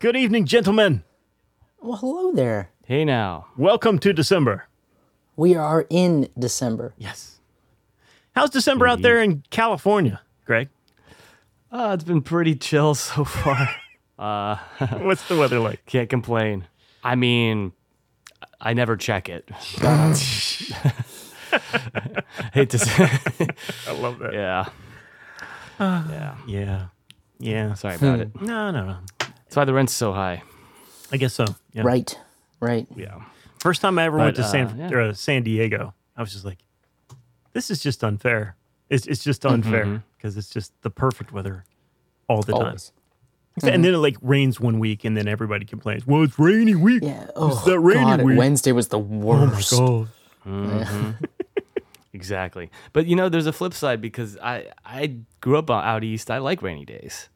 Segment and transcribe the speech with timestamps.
[0.00, 1.02] Good evening, gentlemen.
[1.80, 2.70] Well, hello there.
[2.84, 3.48] Hey now.
[3.56, 4.68] Welcome to December.
[5.34, 6.94] We are in December.
[6.98, 7.40] Yes.
[8.36, 10.68] How's December out there in California, Greg?
[11.72, 13.68] Uh, it's been pretty chill so far.
[14.20, 14.56] uh,
[15.00, 15.84] What's the weather like?
[15.86, 16.68] can't complain.
[17.02, 17.72] I mean,
[18.60, 19.50] I never check it.
[22.52, 23.08] Hate to say.
[23.88, 24.32] I love that.
[24.32, 24.68] yeah.
[25.80, 26.36] yeah.
[26.46, 26.86] Yeah.
[27.40, 27.74] Yeah.
[27.74, 28.40] Sorry about it.
[28.40, 28.98] No, no, no.
[29.48, 30.42] That's why the rent's so high.
[31.10, 31.46] I guess so.
[31.72, 31.82] Yeah.
[31.82, 32.18] Right.
[32.60, 32.86] Right.
[32.94, 33.22] Yeah.
[33.60, 34.90] First time I ever went But, to San uh, yeah.
[34.92, 36.58] or, uh, San Diego, I was just like,
[37.54, 38.56] this is just unfair.
[38.90, 41.64] It's, it's just unfair because it's just the perfect weather
[42.28, 42.62] all the time.
[42.66, 42.92] Always.
[43.62, 47.02] And then it like rains one week and then everybody complains, well, it's rainy week.
[47.02, 47.22] Yeah.
[47.24, 48.22] It's Oh, that rainy God.
[48.22, 48.38] week.
[48.38, 49.72] Wednesday was the Oh my worst.
[49.72, 50.08] God.
[52.14, 52.70] Exactly.
[52.92, 56.30] But you know, there's a flip side because I I grew up out east.
[56.30, 57.28] I like rainy days.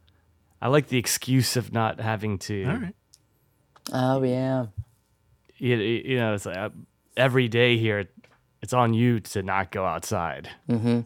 [0.63, 2.65] I like the excuse of not having to.
[2.65, 2.95] All right.
[3.93, 4.67] Oh yeah.
[5.59, 6.71] You, you know, it's like uh,
[7.17, 8.09] every day here,
[8.63, 10.49] it's on you to not go outside.
[10.69, 11.01] Mm-hmm.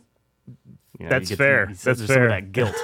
[0.98, 1.62] You know, That's you fair.
[1.68, 2.16] you- That's there's fair.
[2.16, 2.74] Some of that guilt.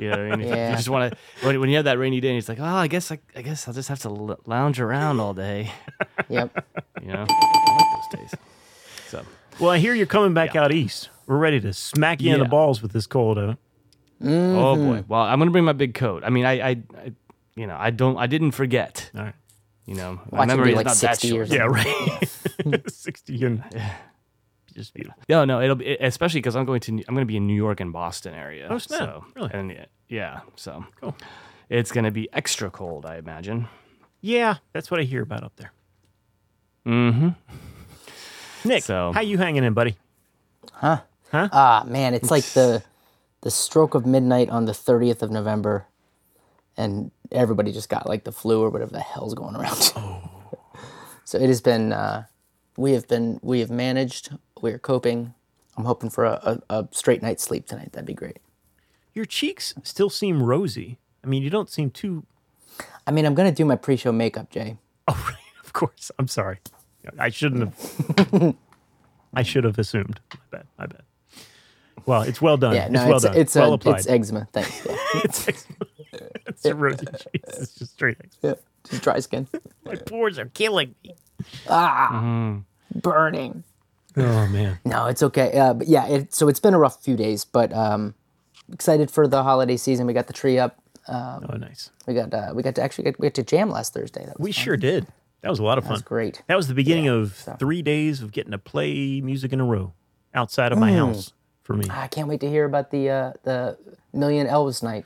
[0.00, 0.48] you know, what I mean?
[0.48, 0.70] Yeah.
[0.70, 2.64] you just want to when, when you have that rainy day, and it's like, oh,
[2.64, 5.70] I guess I, I guess I'll just have to l- lounge around all day.
[6.28, 6.66] Yep.
[7.00, 8.34] You know, I like those days.
[9.08, 9.24] So
[9.58, 10.64] Well, I hear you're coming back Yeah.
[10.64, 11.08] out east.
[11.26, 13.56] We're ready to smack you in the balls with this cold.
[14.24, 15.04] Uh, Oh boy.
[15.08, 16.22] Well, I'm gonna bring my big coat.
[16.24, 17.12] I mean, I, I, I
[17.56, 19.10] you know, I don't, I didn't forget.
[19.16, 19.34] all right.
[19.86, 21.48] You know, my Watch it memory be is like not 60 that years.
[21.48, 21.58] short.
[21.58, 22.90] Yeah, right.
[22.90, 23.64] 60 and
[24.74, 25.20] just beautiful.
[25.28, 27.54] No, no, it'll be especially because I'm going to, I'm going to be in New
[27.56, 28.66] York and Boston area.
[28.70, 28.98] Oh, snap.
[29.00, 29.50] So, Really?
[29.54, 31.16] And yeah, yeah, so Cool.
[31.70, 33.66] it's gonna be extra cold, I imagine.
[34.20, 35.72] Yeah, that's what I hear about up there.
[36.86, 37.28] Mm-hmm.
[38.68, 39.96] Nick, So- how you hanging in, buddy?
[40.72, 41.00] Huh?
[41.30, 41.48] Huh?
[41.52, 42.82] Ah man, it's like the
[43.40, 45.86] the stroke of midnight on the 30th of November,
[46.76, 49.92] and everybody just got like the flu or whatever the hell's going around.
[49.96, 50.30] Oh.
[51.24, 51.92] so it has been.
[51.92, 52.24] Uh,
[52.76, 53.40] we have been.
[53.42, 54.36] We have managed.
[54.60, 55.34] We are coping.
[55.76, 57.92] I'm hoping for a, a, a straight night's sleep tonight.
[57.92, 58.38] That'd be great.
[59.14, 60.98] Your cheeks still seem rosy.
[61.24, 62.24] I mean, you don't seem too.
[63.06, 64.78] I mean, I'm gonna do my pre-show makeup, Jay.
[65.10, 65.64] Oh, right.
[65.64, 66.10] Of course.
[66.18, 66.58] I'm sorry.
[67.18, 68.54] I shouldn't have.
[69.34, 70.20] I should have assumed.
[70.32, 70.66] My bad.
[70.78, 71.02] My bad.
[72.08, 72.74] Well, it's well done.
[72.74, 73.36] Yeah, no, it's well it's done.
[73.36, 73.96] it's, well uh, applied.
[73.98, 74.48] it's eczema.
[74.52, 74.86] Thanks.
[74.86, 74.96] Yeah.
[75.24, 75.76] it's eczema.
[76.46, 77.58] it's a rosy cheeks.
[77.58, 78.16] It's just straight.
[78.24, 78.54] eczema.
[78.54, 78.54] yeah.
[78.90, 79.46] Just dry skin.
[79.84, 81.14] My pores are killing me.
[81.68, 82.58] Ah.
[82.94, 83.62] Burning.
[84.16, 84.78] Oh man.
[84.84, 85.56] No, it's okay.
[85.56, 88.14] Uh, but yeah, it, so it's been a rough few days, but um,
[88.72, 90.06] excited for the holiday season.
[90.06, 90.76] We got the tree up.
[91.06, 91.90] Oh, nice.
[92.06, 94.24] We got uh, we got to actually get, we got to jam last Thursday.
[94.26, 94.64] That was We fun.
[94.64, 95.06] sure did.
[95.42, 95.94] That was a lot of That fun.
[95.94, 96.42] was great.
[96.48, 99.60] That was the beginning Yeah, of so- three days of getting to play music in
[99.60, 99.92] a row
[100.34, 100.74] outside Mm.
[100.74, 101.32] of my house
[101.68, 101.84] for me.
[101.90, 103.76] I can't wait to hear about the uh, the
[104.14, 105.04] Million Elvis night.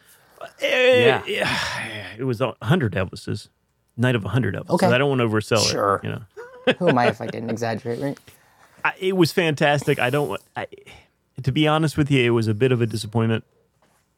[0.61, 2.07] Eh, yeah.
[2.17, 3.49] It was a hundred Elvises,
[3.97, 4.71] night of a hundred Elvises.
[4.71, 4.87] Okay.
[4.87, 5.97] I don't want to oversell Sure.
[6.03, 6.07] it.
[6.07, 8.19] You know, Who am I if I didn't exaggerate, right?
[8.85, 9.99] I, it was fantastic.
[9.99, 10.43] I don't want.
[10.57, 10.69] I,
[11.43, 13.43] to be honest with you, it was a bit of a disappointment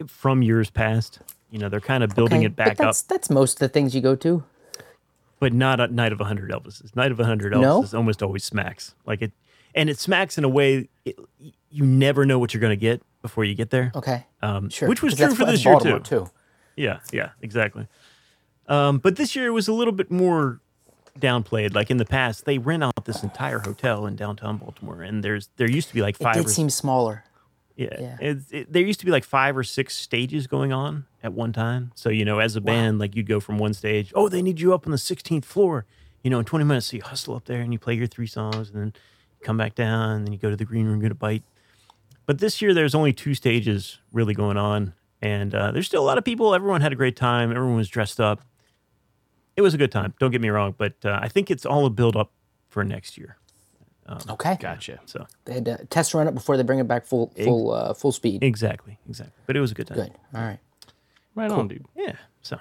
[0.07, 1.21] from years past.
[1.51, 3.59] You know, they're kind of building Okay, it back but that's, up, That's most of
[3.61, 4.45] the things you go to.
[5.41, 6.95] but not a night of a hundred Elvises.
[6.95, 7.81] Night of a hundred No?
[7.83, 8.95] Elvises almost always smacks.
[9.07, 9.33] Like it,
[9.75, 11.17] and it smacks in a way it,
[11.75, 13.91] you never know what you're going to get before you get there.
[13.95, 14.25] Okay.
[14.41, 14.89] Um, Sure.
[14.89, 16.31] Which was true for this year Baltimore, too.
[16.77, 17.87] Yeah, yeah, exactly.
[18.69, 20.61] Um, but this year it was a little bit more
[21.19, 21.75] downplayed.
[21.75, 25.49] Like in the past, they rent out this entire hotel in downtown Baltimore, and there's
[25.57, 26.37] there used to be like five.
[26.37, 27.25] It did or, seem smaller.
[27.77, 28.17] yeah, yeah.
[28.21, 31.53] It, it, there used to be like five or six stages going on at one
[31.53, 31.93] time.
[31.95, 34.13] So you know, as a band, like you'd go from one stage.
[34.15, 35.87] Oh, they need you up on the 16th floor.
[36.23, 38.27] You know, in 20 minutes, so you hustle up there and you play your three
[38.27, 38.93] songs, and then
[39.43, 41.43] come back down, and then you go to the green room, get a bite.
[42.27, 46.07] But this year, there's only two stages really going on, and uh, there's still a
[46.07, 46.55] lot of people.
[46.55, 47.51] Everyone had a great time.
[47.51, 48.41] Everyone was dressed up.
[49.57, 50.15] It was a good time.
[50.19, 52.33] Don't get me wrong, but uh, I think it's all a build up
[52.69, 53.37] for next year.
[54.29, 54.57] Okay.
[54.61, 55.01] Gotcha.
[55.07, 57.95] So They had to test run it before they bring it back full full uh,
[57.95, 58.43] full speed.
[58.43, 59.35] exactly, exactly.
[59.47, 59.97] But it was a good time.
[59.97, 60.13] Good.
[60.35, 60.59] All right.
[61.35, 61.87] Right on, dude.
[61.97, 62.17] Yeah.
[62.43, 62.59] So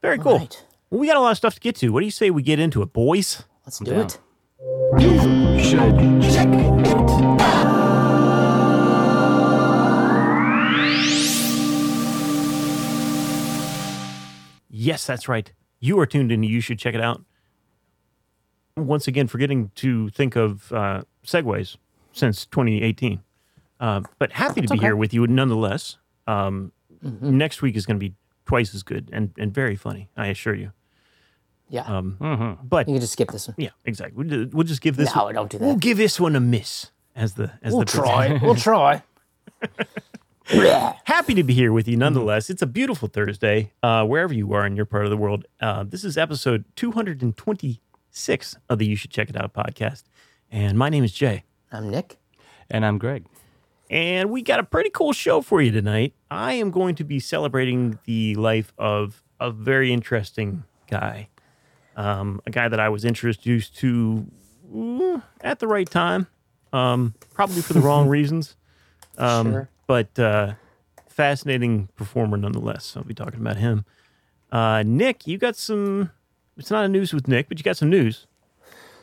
[0.00, 0.38] very cool.
[0.38, 0.64] right.
[0.88, 1.90] Well, we got a lot of stuff to get to.
[1.90, 3.42] What do you say we get into it, boys?
[3.66, 4.06] Let's do down.
[4.06, 4.18] it.
[14.88, 15.52] Yes, that's right.
[15.80, 16.42] You are tuned in.
[16.42, 17.22] You should check it out.
[18.76, 21.76] Once again, forgetting to think of uh, segues
[22.12, 23.20] since 2018.
[23.80, 25.98] Uh, but happy to be here with you nonetheless.
[26.26, 26.72] Um,
[27.20, 28.14] Next week is going to be
[28.46, 30.72] twice as good and, and very funny, I assure you.
[31.68, 31.82] Yeah.
[31.82, 33.54] Um, But you can just skip this one.
[33.58, 34.24] yeah, exactly.
[34.24, 35.14] We'll, we'll just give this.
[35.14, 35.64] No, one, don't do that.
[35.64, 38.38] We'll give this one a miss as the as We'll the try.
[38.42, 39.02] we'll try.
[40.48, 42.48] Happy to be here with you nonetheless.
[42.48, 45.44] It's a beautiful Thursday, uh, wherever you are in your part of the world.
[45.60, 50.04] Uh, this is episode 226 of the You Should Check It Out podcast.
[50.50, 51.44] And my name is Jay.
[51.70, 52.16] I'm Nick.
[52.70, 53.26] And I'm Greg.
[53.90, 56.14] And we got a pretty cool show for you tonight.
[56.30, 61.28] I am going to be celebrating the life of a very interesting guy,
[61.96, 64.26] um, a guy that I was introduced to
[64.74, 66.26] mm, at the right time,
[66.72, 68.56] um, probably for the wrong reasons.
[69.18, 69.68] Um, Sure.
[69.88, 70.54] But uh,
[71.08, 72.84] fascinating performer nonetheless.
[72.84, 73.84] So I'll be talking about him.
[74.52, 76.12] Uh, Nick, you got some.
[76.56, 78.28] It's not a news with Nick, but you got some news.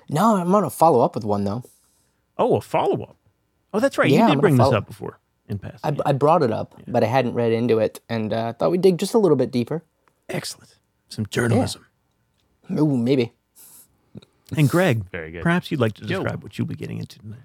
[0.10, 1.64] No, I'm gonna follow up with one though.
[2.38, 3.18] Oh, a follow up.
[3.74, 4.10] Oh, that's right.
[4.10, 5.86] Yeah, you did gonna bring this up before in past.
[5.86, 8.82] I, I brought it up, but I hadn't read into it, and uh, thought we'd
[8.82, 9.84] dig just a little bit deeper.
[10.30, 10.76] Excellent.
[11.10, 11.86] Some journalism.
[12.72, 13.34] Ooh, maybe.
[14.56, 15.44] And Greg, Very good.
[15.44, 16.22] Perhaps you'd like to Yo.
[16.22, 17.40] describe what you'll be getting into tonight.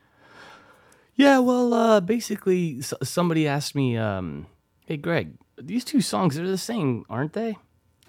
[1.17, 4.47] Yeah, well, uh, basically, s- somebody asked me, um,
[4.87, 7.57] "Hey, Greg, these two songs are the same, aren't they?"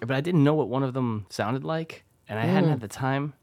[0.00, 2.88] But I didn't know what one of them sounded like, and I hadn't had the
[2.88, 3.34] time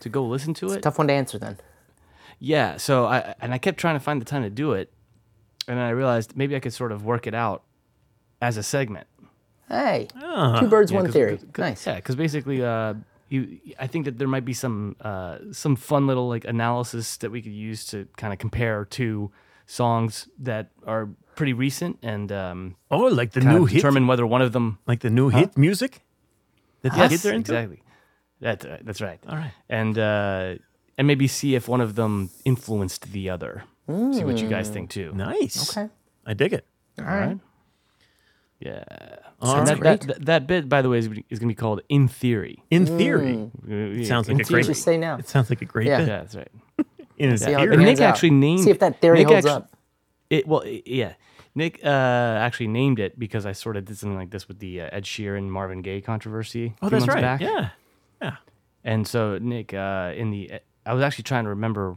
[0.00, 0.82] to go listen to it.
[0.82, 1.56] Tough one to answer then.
[2.38, 4.92] Yeah, so I and I kept trying to find the time to do it,
[5.66, 7.62] and then I realized maybe I could sort of work it out
[8.42, 9.06] as a segment.
[9.68, 11.36] Hey, Ah, two birds, Yeah, one 'cause- theory.
[11.38, 11.86] 'cause- nice.
[11.86, 12.94] Yeah, because basically, uh,
[13.34, 17.30] you, I think that there might be some uh, some fun little like analysis that
[17.30, 19.30] we could use to kind of compare two
[19.66, 24.26] songs that are pretty recent and um, Oh, like the new of hit, determine whether
[24.26, 24.78] one of them.
[24.86, 26.02] like the new hit music
[26.82, 27.52] that they Yes, get there into.
[27.52, 27.82] exactly.
[28.40, 29.20] That, uh, that's right.
[29.28, 29.52] All right.
[29.68, 30.54] And uh,
[30.98, 33.64] and maybe see if one of them influenced the other.
[33.88, 35.12] See what you guys think too.
[35.14, 35.70] Nice.
[35.76, 35.88] Okay.
[36.26, 36.66] I dig it.
[36.98, 37.38] All right.
[38.60, 38.82] Yeah.
[39.40, 39.80] All And right.
[39.80, 42.08] that, that, that, that bit, by the way, is, is going to be called In
[42.08, 42.62] Theory.
[42.70, 44.64] In theory, It sounds like In a What great.
[44.64, 45.16] you just say now?
[45.18, 45.98] It sounds like a great Yeah.
[45.98, 46.08] bit.
[46.08, 46.48] Yeah, that's right.
[47.18, 47.74] In See how it theory.
[47.74, 48.08] And Nick pans out.
[48.14, 49.70] actually named- See if that theory Nick holds actu- up.
[50.30, 51.14] It well, i- yeah.
[51.54, 54.80] Nick uh, actually named it because I sort of did something like this with the
[54.80, 56.74] uh, Ed Sheeran Marvin Gaye controversy.
[56.82, 57.20] Oh, a few that's months right.
[57.22, 57.40] Back.
[57.42, 57.68] Yeah.
[58.22, 58.36] Yeah.
[58.82, 60.52] And so Nick, uh, in the,
[60.86, 61.96] I was actually trying to remember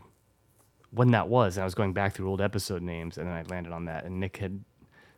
[0.92, 3.42] when that was, and I was going back through old episode names, and then I
[3.44, 4.06] landed on that.
[4.06, 4.63] And Nick had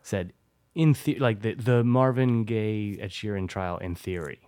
[0.02, 0.32] said,
[0.80, 4.40] in the, like the the Marvin Gaye Ed Sheeran trial in theory.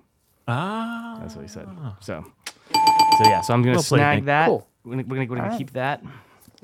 [0.48, 1.18] Ah.
[1.20, 1.68] That's what he said.
[2.00, 2.24] So,
[2.72, 3.40] so yeah.
[3.42, 4.24] So I'm gonna Well played, snag Nick.
[4.26, 4.46] that.
[4.48, 4.66] Cool.
[4.84, 5.58] We're gonna, we're gonna, we're gonna Alright.
[5.58, 6.02] keep that,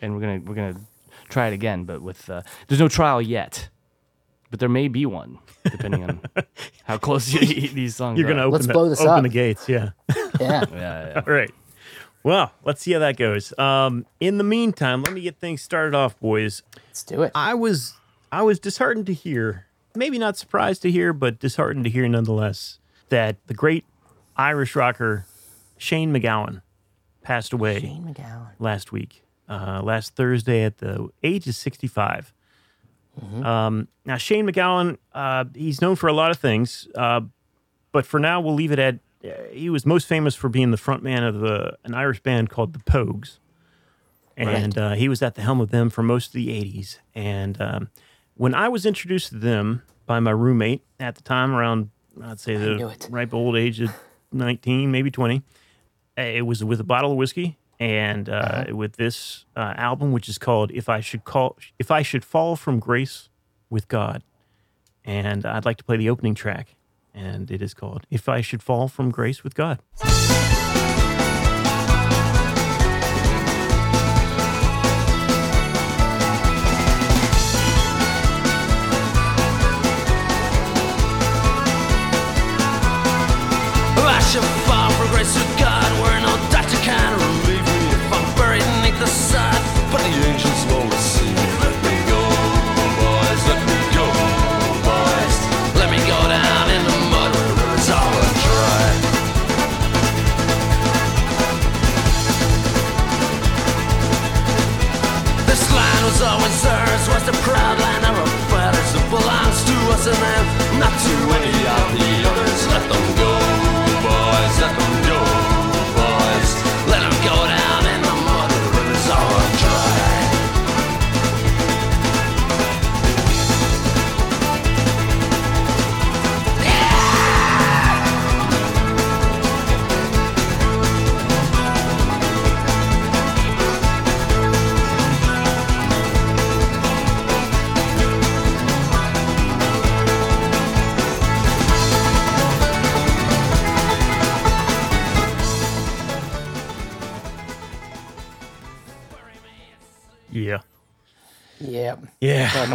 [0.00, 0.76] and we're gonna we're gonna
[1.28, 1.84] try it again.
[1.84, 3.68] But with uh, there's no trial yet,
[4.50, 6.20] but there may be one depending on
[6.84, 8.18] how close you, these songs.
[8.18, 8.46] You're gonna are.
[8.46, 9.22] open Let's the, blow this open up.
[9.22, 9.68] the gates.
[9.68, 9.90] Yeah.
[10.40, 10.64] Yeah.
[10.70, 11.22] Yeah, yeah.
[11.26, 11.50] All right.
[12.22, 13.56] Well, let's see how that goes.
[13.58, 16.62] Um, in the meantime, let me get things started off, boys.
[16.86, 17.32] Let's do it.
[17.34, 17.94] I was
[18.30, 22.78] I was disheartened to hear, maybe not surprised to hear, but disheartened to hear nonetheless,
[23.08, 23.84] that the great
[24.36, 25.26] Irish rocker
[25.76, 26.62] Shane MacGowan
[27.22, 28.50] passed away Shane MacGowan.
[28.58, 32.32] last week, uh, last Thursday at the age of 65.
[33.42, 37.22] Um, now, Shane MacGowan, uh, he's known for a lot of things, uh,
[37.90, 40.76] but for now, we'll leave it at uh, he was most famous for being the
[40.76, 43.38] frontman of the, an Irish band called the Pogues.
[44.36, 46.98] And uh, he was at the helm of them for most of the 80s.
[47.14, 47.88] And um,
[48.38, 51.90] when I was introduced to them by my roommate at the time, around,
[52.22, 53.92] I'd say the ripe old age of
[54.32, 55.42] 19, maybe 20,
[56.16, 60.28] uh, it was with a bottle of whiskey and uh, with this uh, album, which
[60.28, 63.28] is called "If I Should Call If I Should Fall from Grace
[63.70, 64.22] with God,"
[65.04, 66.74] and I'd like to play the opening track,
[67.14, 69.80] and it is called "If I Should Fall from Grace with God."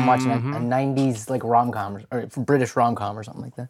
[0.04, 0.54] I'm watching a, mm-hmm.
[0.54, 3.70] a '90s like rom com or British rom com or something like that.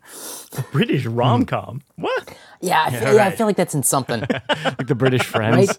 [0.72, 1.82] British rom com.
[1.96, 2.36] What?
[2.62, 3.38] Yeah, I feel, yeah, I right.
[3.38, 5.78] feel like that's in something, Like the British friends.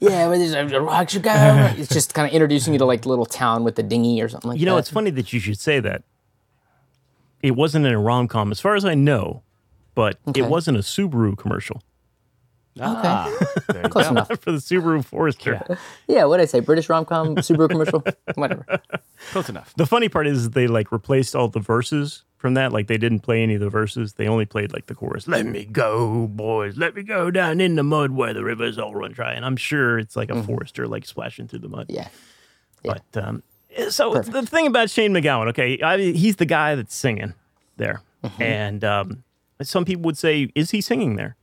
[0.00, 0.28] yeah.
[0.28, 1.70] Where there's a rock guy.
[1.78, 4.50] It's just kind of introducing you to like little town with the dinghy or something
[4.50, 4.72] like You that.
[4.72, 6.02] know, it's funny that you should say that.
[7.42, 9.42] It wasn't in a rom com, as far as I know,
[9.94, 10.40] but Okay.
[10.40, 11.82] it wasn't a Subaru commercial
[12.80, 13.34] Ah,
[13.68, 14.28] there you close enough.
[14.28, 15.78] for the Subaru Forester.
[16.06, 16.60] Yeah, what did I say?
[16.60, 18.04] British rom com, Subaru commercial,
[18.34, 18.64] whatever.
[19.30, 19.72] Close enough.
[19.76, 22.72] The funny part is they like replaced all the verses from that.
[22.72, 24.14] Like they didn't play any of the verses.
[24.14, 25.26] They only played like the chorus.
[25.26, 26.76] Let me go, boys.
[26.76, 29.32] Let me go down in the mud where the rivers all run dry.
[29.32, 31.86] And I'm sure it's like a Forester like splashing through the mud.
[31.88, 32.08] Yeah,
[32.84, 33.42] But um,
[33.88, 37.32] so the thing about Shane MacGowan, okay, I mean, he's the guy that's singing
[37.78, 38.02] there,
[38.38, 39.22] and um,
[39.62, 41.36] some people would say, is he singing there?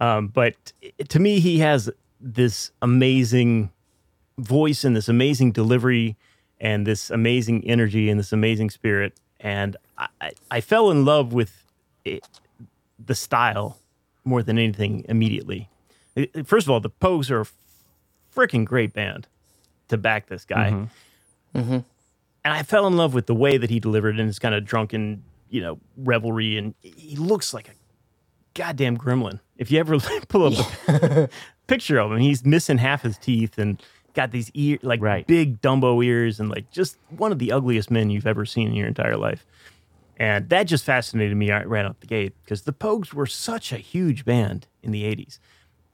[0.00, 0.72] Um, but
[1.08, 1.90] to me, he has
[2.20, 3.70] this amazing
[4.38, 6.16] voice and this amazing delivery
[6.60, 11.32] and this amazing energy and this amazing spirit, and I, I, I fell in love
[11.32, 11.64] with
[12.04, 12.26] it,
[13.04, 13.78] the style
[14.24, 15.68] more than anything immediately.
[16.16, 17.46] I- I- First of all, the Pogues are a
[18.34, 19.26] freaking great band
[19.88, 20.88] to back this guy.
[22.42, 24.64] And I fell in love with the way that he delivered in his kind of
[24.64, 26.56] drunken, you know, revelry.
[26.56, 27.72] And he looks like a
[28.54, 29.40] goddamn gremlin.
[29.56, 31.28] If you ever pull up a
[31.66, 33.82] picture of him, he's missing half his teeth and
[34.14, 35.26] got these ear like Right.
[35.26, 38.74] big Dumbo ears and like just one of the ugliest men you've ever seen in
[38.74, 39.46] your entire life.
[40.16, 43.72] And that just fascinated me right right out the gate because the Pogues were such
[43.72, 45.38] a huge band in the 80s.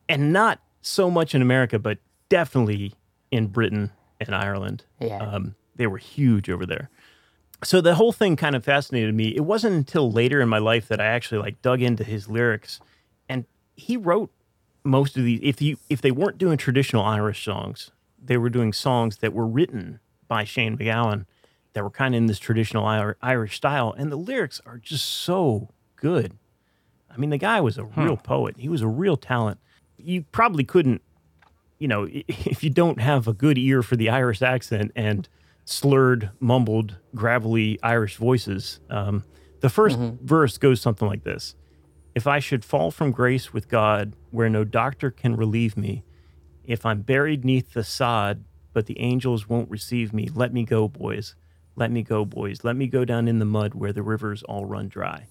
[0.09, 1.99] And not so much in America, but
[2.29, 2.95] definitely
[3.31, 4.85] in Britain and Ireland.
[5.01, 5.19] Yeah.
[5.19, 6.89] Um, they were huge over there.
[7.65, 9.29] So the whole thing kind of fascinated me.
[9.29, 12.81] It wasn't until later in my life that I actually like dug into his lyrics
[13.29, 13.45] and
[13.75, 14.31] he wrote
[14.85, 17.91] most of these if you if they weren't doing traditional Irish songs,
[18.23, 21.27] they were doing songs that were written by Shane MacGowan
[21.73, 22.87] that were kind of in this traditional
[23.23, 26.35] Irish style and the lyrics are just so good.
[27.11, 28.03] I mean, the guy was a hmm.
[28.03, 28.57] real poet.
[28.59, 29.59] He was a real talent.
[29.97, 31.03] You probably couldn't,
[31.79, 35.29] you know, if you don't have a good ear for the Irish accent and
[35.67, 38.81] slurred, mumbled, gravelly Irish voices.
[38.89, 39.25] Um,
[39.61, 41.55] the 1st verse goes something like this
[42.15, 46.05] If I should fall from grace with God, where no doctor can relieve me,
[46.65, 50.89] if I'm buried neath the sod, but the angels won't receive me, let me go,
[50.89, 51.35] boys.
[51.75, 52.65] Let me go, boys.
[52.65, 55.27] Let me go down in the mud where the rivers all run dry.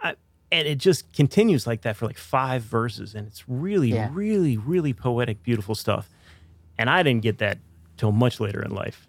[0.00, 0.14] I,
[0.52, 3.14] and it just continues like that for like five verses.
[3.16, 4.08] And it's really, Yeah.
[4.12, 6.08] really, really poetic, beautiful stuff.
[6.78, 7.58] And I didn't get that
[7.96, 9.08] till much later in life.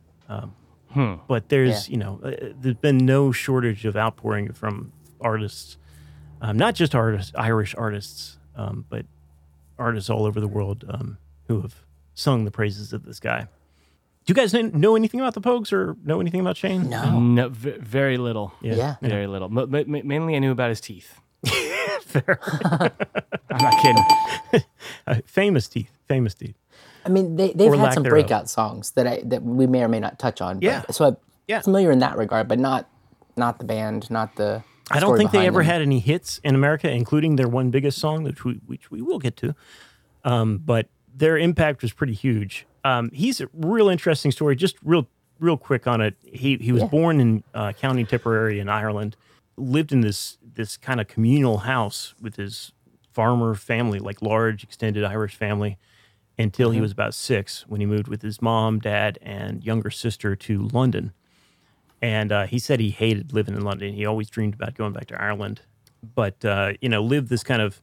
[0.96, 1.92] Um, But there's, Yeah.
[1.94, 5.78] you know, uh, there's been no shortage of outpouring from artists,
[6.42, 9.06] um, not just artists, Irish artists, um, but
[9.80, 13.48] artists all over the world um, who have sung the praises of this guy.
[14.26, 16.90] Do you guys know anything about the Pogues or know anything about Shane?
[16.90, 18.54] no, No, v- very little.
[18.62, 19.48] yeah, Very little.
[19.50, 21.20] M- m- m- mainly, I knew about his teeth.
[22.16, 24.04] I'm not kidding.
[25.08, 26.56] Uh, famous teeth, famous teeth.
[27.06, 30.00] I mean, they they've had some breakout songs that I that we may or may
[30.00, 30.56] not touch on.
[30.58, 30.84] but- Yeah.
[30.92, 31.18] so I'm
[31.48, 31.62] Yeah.
[31.62, 32.88] familiar in that regard, but not
[33.36, 34.64] not the band, not the.
[34.92, 35.66] I don't think they ever them.
[35.66, 39.18] had any hits in America, including their one biggest song, which we, which we will
[39.18, 39.56] get to.
[40.26, 42.66] Um, but their impact was pretty huge.
[42.84, 44.56] Um, he's a real interesting story.
[44.58, 45.08] Just real,
[45.40, 46.16] real quick on it.
[46.24, 46.90] He he was Yeah.
[46.90, 49.16] born in uh, County Tipperary in Ireland.
[49.58, 52.72] Lived in this this kind of communal house with his
[53.12, 55.78] farmer family, like large extended Irish family,
[56.38, 60.36] until he was about six when he moved with his mom, dad, and younger sister
[60.36, 61.14] to London
[62.04, 63.94] and uh, he said he hated living in London.
[63.94, 65.62] He always dreamed about going back to Ireland,
[66.16, 67.82] but uh, you know, lived this kind of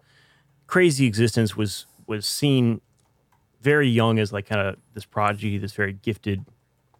[0.67, 1.57] crazy existence.
[1.57, 2.83] Was was seen
[3.63, 6.45] very young as like kind of this prodigy, this very gifted,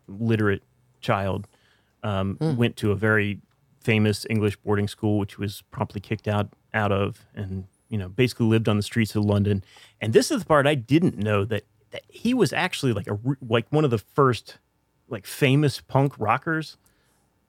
[0.09, 0.63] literate
[1.03, 1.47] child.
[2.03, 3.43] Um, Went to a very
[3.81, 8.47] famous English boarding school, which was promptly kicked out out of, and you know, basically
[8.47, 9.63] lived on the streets of London.
[10.01, 13.19] And this is the part I didn't know that, that he was actually like a
[13.47, 14.57] like one of the first
[15.09, 16.79] like famous punk rockers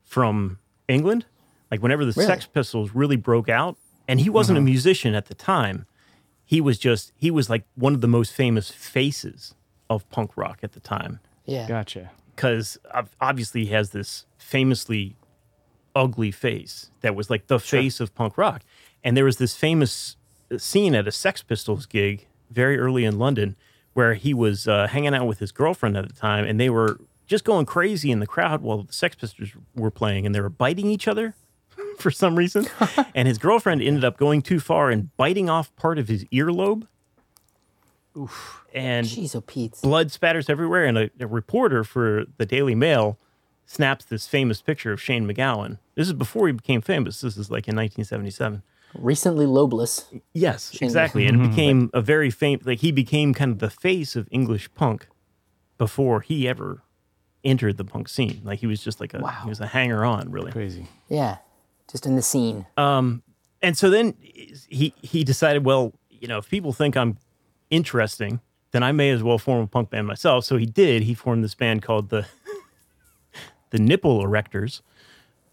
[0.03, 1.25] from England.
[1.69, 2.27] Like whenever the Really?
[2.27, 4.65] Sex Pistols really broke out, and he wasn't a mm-hmm.
[4.65, 5.86] musician at the time.
[6.43, 9.55] He was just he was like one of the most famous faces
[9.89, 11.67] of punk rock at the time Yeah.
[11.67, 12.12] Gotcha.
[12.36, 12.77] because
[13.19, 15.15] obviously he has this famously
[15.95, 18.63] ugly face that was like the face of punk rock.
[19.03, 20.15] And there was this famous
[20.60, 23.55] scene at a Sex Pistols gig very early in London
[23.93, 27.00] where he was uh, hanging out with his girlfriend at the time, and they were
[27.27, 30.50] just going crazy in the crowd while the Sex Pistols were playing, and they were
[30.50, 31.36] biting each other
[31.98, 32.67] for some reason.
[33.15, 36.88] and his girlfriend ended up going too far and biting off part of his earlobe
[38.17, 38.65] Oof.
[38.74, 39.75] And Jeez, oh Pete.
[39.81, 40.86] blood spatters everywhere.
[40.86, 43.17] And a, a reporter for the Daily Mail
[43.65, 45.77] snaps this famous picture of Shane MacGowan.
[45.96, 47.22] This is before he became famous.
[47.22, 48.63] This is like in 1977.
[48.93, 50.05] Recently lobeless.
[50.33, 51.25] Yes, exactly.
[51.27, 54.74] And it became a very famous, like he became kind of the face of English
[54.75, 55.07] punk
[55.77, 56.83] before he ever
[57.43, 58.41] entered the punk scene.
[58.43, 59.41] Like he was just like a, Wow.
[59.43, 60.51] he was a hanger on, really.
[60.51, 60.88] Crazy.
[61.10, 61.38] Yeah.
[61.89, 62.65] Just in the scene.
[62.77, 63.24] Um,
[63.62, 67.17] and so then he he decided, well, you know, if people think I'm
[67.69, 68.39] interesting,
[68.71, 70.45] then I may as well form a punk band myself.
[70.45, 71.03] So he did.
[71.03, 72.25] He formed this band called the
[73.71, 74.81] the Nipple Erectors,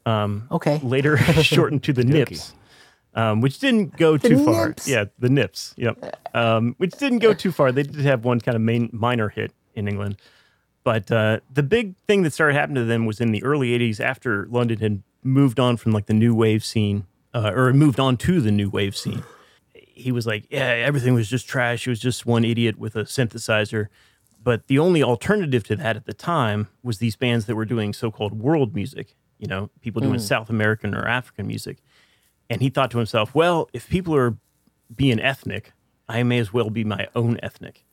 [0.07, 0.79] Um, Okay.
[0.83, 2.55] later shortened to the Nips,
[3.15, 4.75] um, which didn't go too far.
[4.85, 5.75] Yeah, the Nips.
[5.77, 6.17] Yep.
[6.35, 7.73] Um, which didn't go too far.
[7.73, 10.17] They did have one kind of main minor hit in England.
[10.85, 14.01] But uh, the big thing that started happening to them was in the early 80s
[14.01, 18.17] after London had moved on from like the new wave scene uh, or moved on
[18.19, 19.23] to the new wave scene.
[19.75, 21.87] He was like, yeah, everything was just trash.
[21.87, 23.89] It was just one idiot with a synthesizer.
[24.43, 27.93] But the only alternative to that at the time was these bands that were doing
[27.93, 31.79] so called world music, you know, people doing South American or African music.
[32.51, 34.37] And he thought to himself, well, if people are
[34.95, 35.73] being ethnic,
[36.09, 37.85] I may as well be my own ethnic.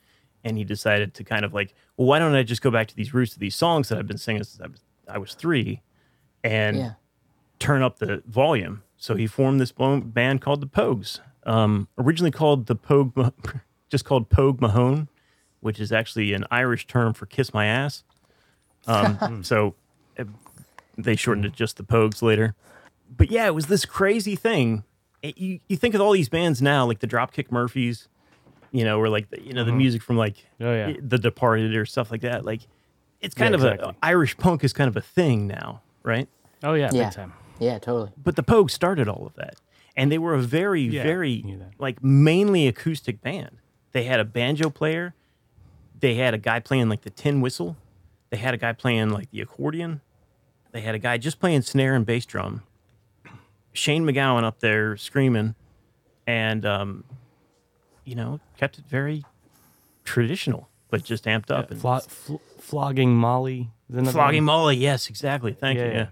[0.44, 2.96] And he decided to kind of like, well, why don't I just go back to
[2.96, 5.82] these roots of these songs that I've been singing since I was, I was three
[6.44, 6.94] and Yeah.
[7.60, 8.84] turn up the volume.
[8.98, 13.34] So he formed this band called the Pogues, um, originally called the Pogue,
[13.90, 15.10] just called Pogue Mahone,
[15.60, 18.04] which is actually an Irish term for kiss my ass.
[18.88, 19.76] Um, so
[20.18, 20.24] uh,
[20.98, 22.56] they shortened it just the Pogues later.
[23.10, 24.84] But yeah, it was this crazy thing.
[25.22, 28.08] It- you, you think of all these bands now, like the Dropkick Murphys,
[28.72, 30.94] you know, or like the, you know the music from like Oh, yeah.
[31.02, 32.46] the Departed or stuff like that.
[32.46, 32.62] Like
[33.22, 33.96] it's kind Yeah, of a.
[34.04, 36.28] Irish punk is kind of a thing now, right?
[36.64, 37.06] Oh yeah, Yeah.
[37.06, 37.34] big time.
[37.60, 38.12] Yeah, totally.
[38.22, 39.56] But the Pogues started all of that.
[39.98, 43.60] And they were a very, Yeah, very, like, mainly acoustic band.
[43.94, 45.14] They had a banjo player.
[45.98, 47.78] They had a guy playing, like, the tin whistle.
[48.30, 50.02] They had a guy playing, like, the accordion.
[50.74, 52.64] They had a guy just playing snare and bass drum.
[53.76, 55.56] Shane MacGowan up there screaming.
[56.28, 57.04] And, um,
[58.04, 59.24] you know, kept it very
[60.04, 61.70] traditional, but just amped up.
[61.72, 63.70] and Flo- fl- flogging Molly.
[63.92, 64.46] Flogging one.
[64.46, 64.78] Molly.
[64.78, 65.54] Yes, exactly.
[65.54, 65.92] Thank Yeah, you.
[65.92, 66.08] yeah.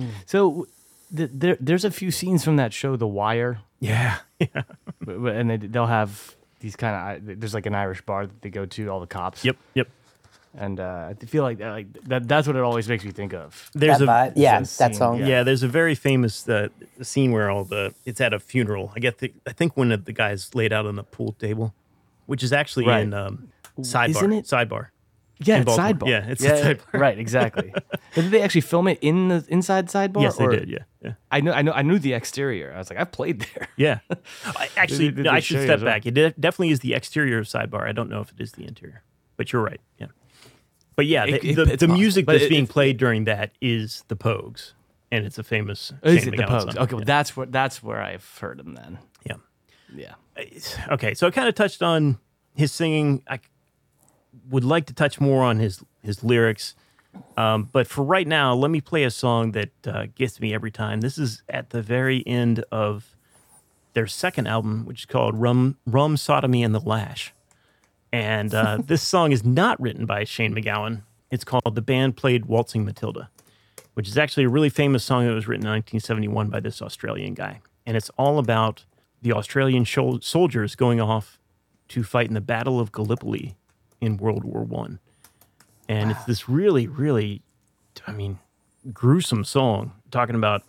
[0.00, 0.06] Yeah.
[0.26, 0.66] So
[1.14, 4.18] th- there, there's a few scenes from that show, The Wire, Yeah.
[4.38, 4.62] Yeah.
[5.06, 7.40] and they, they'll have these kind of.
[7.40, 9.44] There's like an Irish bar that they go to, all the cops.
[9.44, 9.56] Yep.
[9.74, 9.88] Yep.
[10.56, 12.26] And uh, I feel like that, like that.
[12.26, 13.70] That's what it always makes me think of.
[13.74, 14.32] There's that a vibe.
[14.36, 15.18] Yeah, that that song.
[15.20, 15.26] yeah.
[15.26, 16.68] Yeah, there's a very famous uh,
[17.02, 18.92] scene where all the it's at a funeral.
[18.96, 21.74] I get the I think one of the guy's laid out on the pool table,
[22.26, 23.02] which is actually Right.
[23.02, 23.48] in um,
[23.80, 24.08] sidebar.
[24.10, 24.44] Isn't it?
[24.46, 24.86] Sidebar.
[25.40, 26.08] Yeah, it's sidebar.
[26.08, 26.98] Yeah, it's yeah, sidebar.
[27.00, 27.72] Right, exactly.
[28.14, 30.22] did they actually film it in the inside sidebar?
[30.22, 30.68] yes, they did.
[30.68, 32.72] Yeah, yeah, I know, I know, I knew the exterior.
[32.74, 33.68] I was like, I've played there.
[33.76, 34.00] yeah.
[34.46, 35.92] I, actually, Did they- did I should step as well?
[35.92, 36.06] back.
[36.06, 37.86] It definitely is the exterior of sidebar.
[37.86, 39.04] I don't know if it is the interior,
[39.36, 39.80] but you're right.
[40.00, 40.06] Yeah,
[40.98, 44.02] but yeah, It- the, it- the, the music that's it- being played during that is
[44.08, 44.72] the Pogues,
[45.12, 45.92] and it's a famous.
[46.02, 46.72] Is Shane it the Pogues?
[46.74, 46.78] song.
[46.82, 47.04] Okay, well, Yeah.
[47.14, 48.98] that's where that's where I've heard them then.
[49.24, 49.36] yeah.
[49.94, 50.14] Yeah.
[50.90, 52.18] okay, so I kind of touched on
[52.56, 53.22] his singing.
[53.28, 53.38] I
[54.50, 56.74] would like to touch more on his his lyrics,
[57.36, 60.70] um, but for right now, let me play a song that uh, gets me every
[60.72, 61.00] time.
[61.00, 63.14] This is at the very end of
[63.94, 67.32] their second album, which is called Rum Rum Sodomy and the Lash,
[68.12, 71.02] and uh, this song is not written by Shane MacGowan.
[71.30, 73.30] It's called "The Band Played Waltzing Matilda."
[73.94, 77.34] Which is actually a really famous song that was written in 1971 by this Australian
[77.34, 77.60] guy.
[77.84, 78.84] And it's all about
[79.22, 81.40] the Australian shol- soldiers going off
[81.88, 83.56] to fight in the Battle of Gallipoli
[84.00, 85.00] in World War One.
[85.88, 87.42] And it's this really, really,
[88.06, 88.38] I mean,
[88.92, 90.62] gruesome song talking about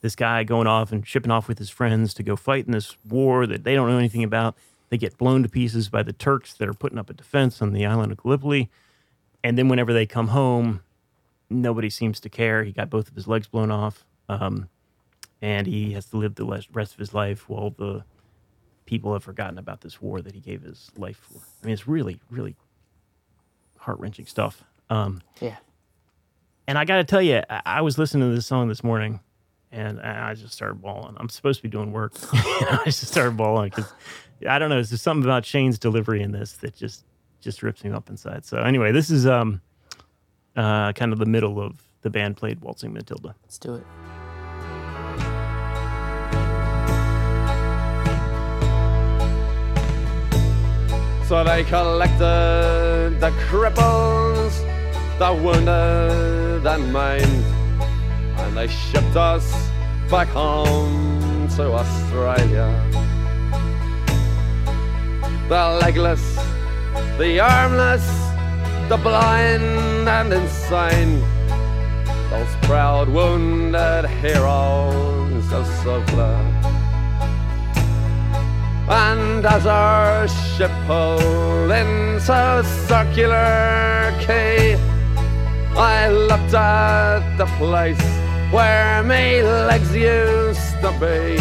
[0.00, 2.96] this guy going off and shipping off with his friends to go fight in this
[3.08, 4.56] war that they don't know anything about.
[4.92, 7.72] They get blown to pieces by the Turks that are putting up a defense on
[7.72, 8.68] the island of Gallipoli.
[9.42, 10.82] And then whenever they come home,
[11.48, 12.62] nobody seems to care.
[12.62, 14.04] He got both of his legs blown off.
[14.28, 14.68] Um,
[15.40, 18.04] and he has to live the rest of his life while the
[18.84, 21.38] people have forgotten about this war that he gave his life for.
[21.62, 22.54] I mean, it's really, really
[23.78, 24.62] heart wrenching stuff.
[24.90, 25.56] Um, Yeah.
[26.68, 29.20] and I got to tell you, I, I was listening to this song this morning,
[29.72, 31.16] and I I just started bawling.
[31.18, 33.90] I'm supposed to be doing work, I just started bawling because
[34.48, 34.76] I don't know.
[34.76, 37.04] There's just something about Shane's delivery in this that just
[37.40, 38.44] just rips me up inside.
[38.44, 39.60] So anyway, this is um
[40.56, 43.34] uh kind of the middle of the band played Waltzing Matilda.
[43.44, 43.84] Let's do it.
[51.28, 54.52] So they collected the cripples,
[55.18, 57.44] the wounded and maimed,
[58.38, 59.50] and they shipped us
[60.10, 62.68] back home to Australia.
[65.52, 66.24] The legless
[67.18, 68.06] the armless,
[68.88, 71.20] the blind and insane.
[72.30, 76.40] Those proud wounded heroes of Suvla.
[78.88, 84.80] And as our ship pulled into circular quay,
[85.76, 88.02] I looked at the place
[88.50, 91.36] where my legs used to be.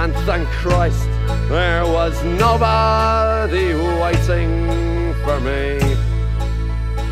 [0.00, 1.13] And thank Christ
[1.48, 5.78] there was nobody waiting for me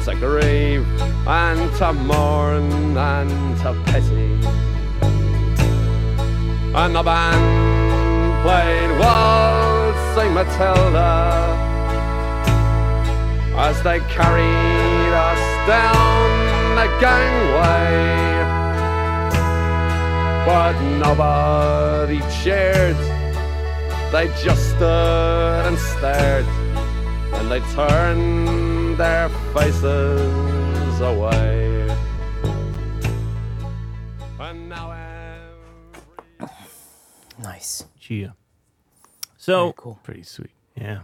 [0.05, 0.87] to grieve
[1.27, 4.33] and to mourn and to pity.
[6.75, 11.71] And the band played Waltzing Matilda
[13.55, 18.43] as they carried us down the gangway.
[20.47, 22.97] But nobody cheered,
[24.13, 26.45] they just stood and stared,
[27.35, 31.89] and they turned their faces away.
[34.39, 34.91] And now
[36.41, 36.49] every
[37.43, 37.85] Nice.
[37.99, 38.37] Chia.
[39.39, 39.99] So Very cool.
[40.03, 40.51] Pretty sweet.
[40.77, 41.01] Yeah.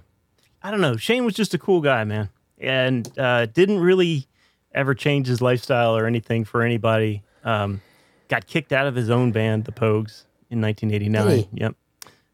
[0.63, 0.97] I don't know.
[0.97, 2.29] Shane was just a cool guy, man.
[2.59, 4.27] And uh, didn't really
[4.75, 7.23] ever change his lifestyle or anything for anybody.
[7.43, 7.81] Um,
[8.29, 11.27] got kicked out of his own band, the Pogues, in 1989.
[11.27, 11.49] Did?
[11.55, 11.75] Yep.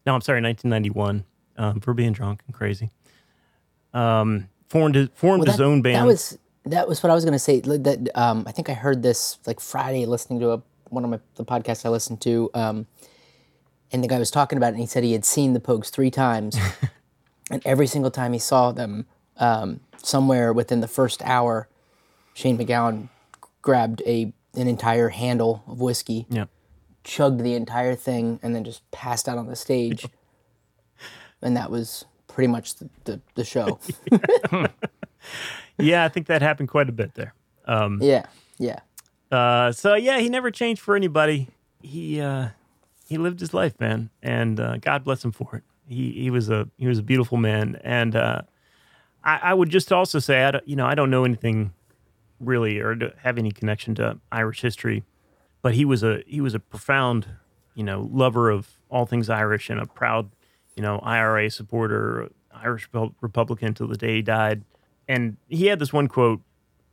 [0.05, 1.25] No, I'm sorry, 1991
[1.57, 2.91] um, for being drunk and crazy.
[3.93, 5.95] Um, formed his, formed Well, his own band.
[5.95, 7.59] That was that was what I was gonna say.
[7.61, 11.19] That um, I think I heard this like Friday, listening to a, one of my
[11.35, 12.87] the podcasts I listened to, um,
[13.91, 15.89] and the guy was talking about it, and he said he had seen the Pogues
[15.89, 16.57] three times,
[17.51, 19.05] and every single time he saw them,
[19.37, 21.67] um, somewhere within the first hour,
[22.33, 23.09] Shane MacGowan
[23.61, 26.49] grabbed a an entire handle of whiskey, Yep.
[27.05, 30.05] Chugged the entire thing, and then just passed out on the stage,
[31.41, 33.79] and that was pretty much the, the, the show.
[35.77, 37.33] Yeah, I think that happened quite a bit there.
[38.01, 38.25] yeah,
[38.57, 38.79] yeah.
[39.31, 41.49] Uh, so yeah, he never changed for anybody.
[41.81, 42.49] He uh,
[43.07, 45.63] he lived his life, man, and uh, God bless him for it.
[45.87, 48.41] He he was a he was a beautiful man, and uh,
[49.23, 51.73] I, I would just also say, I don't, you know, I don't know anything
[52.39, 55.03] really or have any connection to Irish history,
[55.65, 57.25] but he was a he was a profound,
[57.73, 60.29] you know, lover of all things Irish and a proud,
[60.75, 62.87] you know, IRA supporter, Irish
[63.19, 64.63] Republican till the day he died.
[65.07, 66.41] And he had this one quote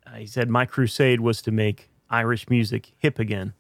[0.07, 3.53] uh, he said, My crusade was to make Irish music hip again,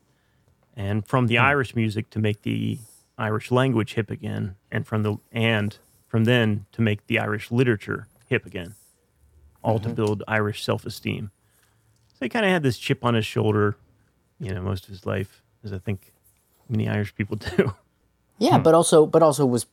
[0.75, 2.79] and from the Irish music to make the
[3.19, 5.77] Irish language hip again, and from the and
[6.09, 8.77] from then to make the Irish literature hip again,
[9.63, 11.33] all to build Irish self esteem.
[12.09, 13.77] So he kind of had this chip on his shoulder,
[14.43, 16.13] you know, most of his life, as I think
[16.69, 17.75] many Irish people do.
[18.39, 19.67] Yeah, but also but also was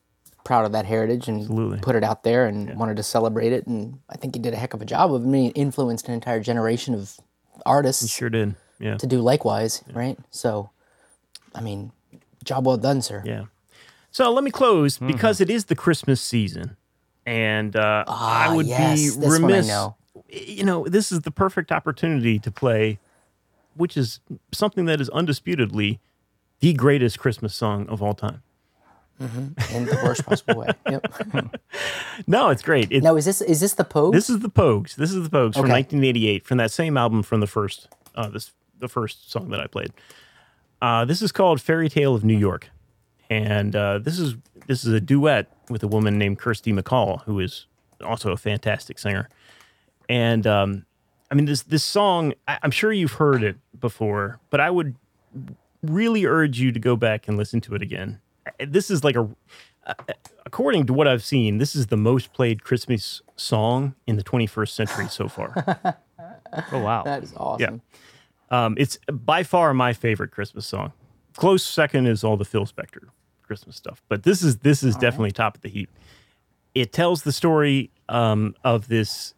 [0.45, 1.79] proud of that heritage and Absolutely.
[1.79, 3.67] put it out there and wanted to celebrate it.
[3.67, 5.23] And I think he did a heck of a job of.
[5.23, 7.17] I mean, he influenced an entire generation of
[7.65, 8.55] artists He sure did.
[8.79, 8.95] Yeah.
[8.97, 10.17] to do likewise, right?
[10.31, 10.69] So,
[11.53, 11.91] I mean,
[12.45, 13.21] job well done, sir.
[13.25, 13.45] Yeah.
[14.11, 16.77] So let me close because it is the Christmas season,
[17.25, 19.67] and uh, I Ah, would yes, be this one I remiss.
[19.67, 19.95] know.
[20.29, 22.99] You know, this is the perfect opportunity to play,
[23.79, 24.19] which is
[24.51, 25.99] something that is undisputedly
[26.59, 28.43] the greatest Christmas song of all time.
[29.19, 30.67] in the worst possible way.
[30.89, 31.59] Yep.
[32.27, 32.91] No, it's great.
[32.91, 34.13] It, Now, is this is this the Pogues?
[34.13, 34.95] This is the Pogues.
[34.95, 38.51] This is the Pogues from 1988, from that same album from the first, uh, this
[38.77, 39.91] the first song that I played.
[40.81, 42.69] Uh, this is called "Fairytale of New York,"
[43.29, 44.35] and uh, this is
[44.67, 47.65] this is a duet with a woman named Kirsty MacColl, who is
[48.03, 49.27] also a fantastic singer.
[50.07, 50.85] And um,
[51.31, 54.95] I mean, this this song, I, I'm sure you've heard it before, but I would
[55.83, 58.19] really urge you to go back and listen to it again.
[58.47, 59.29] Uh, This is like a
[60.45, 64.69] according to what I've seen, this is the most played Christmas song in the 21st
[64.69, 65.97] century so far.
[66.71, 67.03] Oh wow.
[67.03, 67.81] that is awesome.
[68.49, 70.93] um, it's by far my favorite Christmas song.
[71.37, 73.09] Close second is all the Phil Spector
[73.43, 75.89] Christmas stuff, but this is this is definitely top of the heap.
[76.73, 79.35] It tells the story um, of this.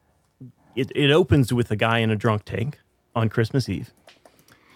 [0.76, 2.80] It, it opens with a guy in a drunk tank
[3.16, 3.94] on Christmas Eve,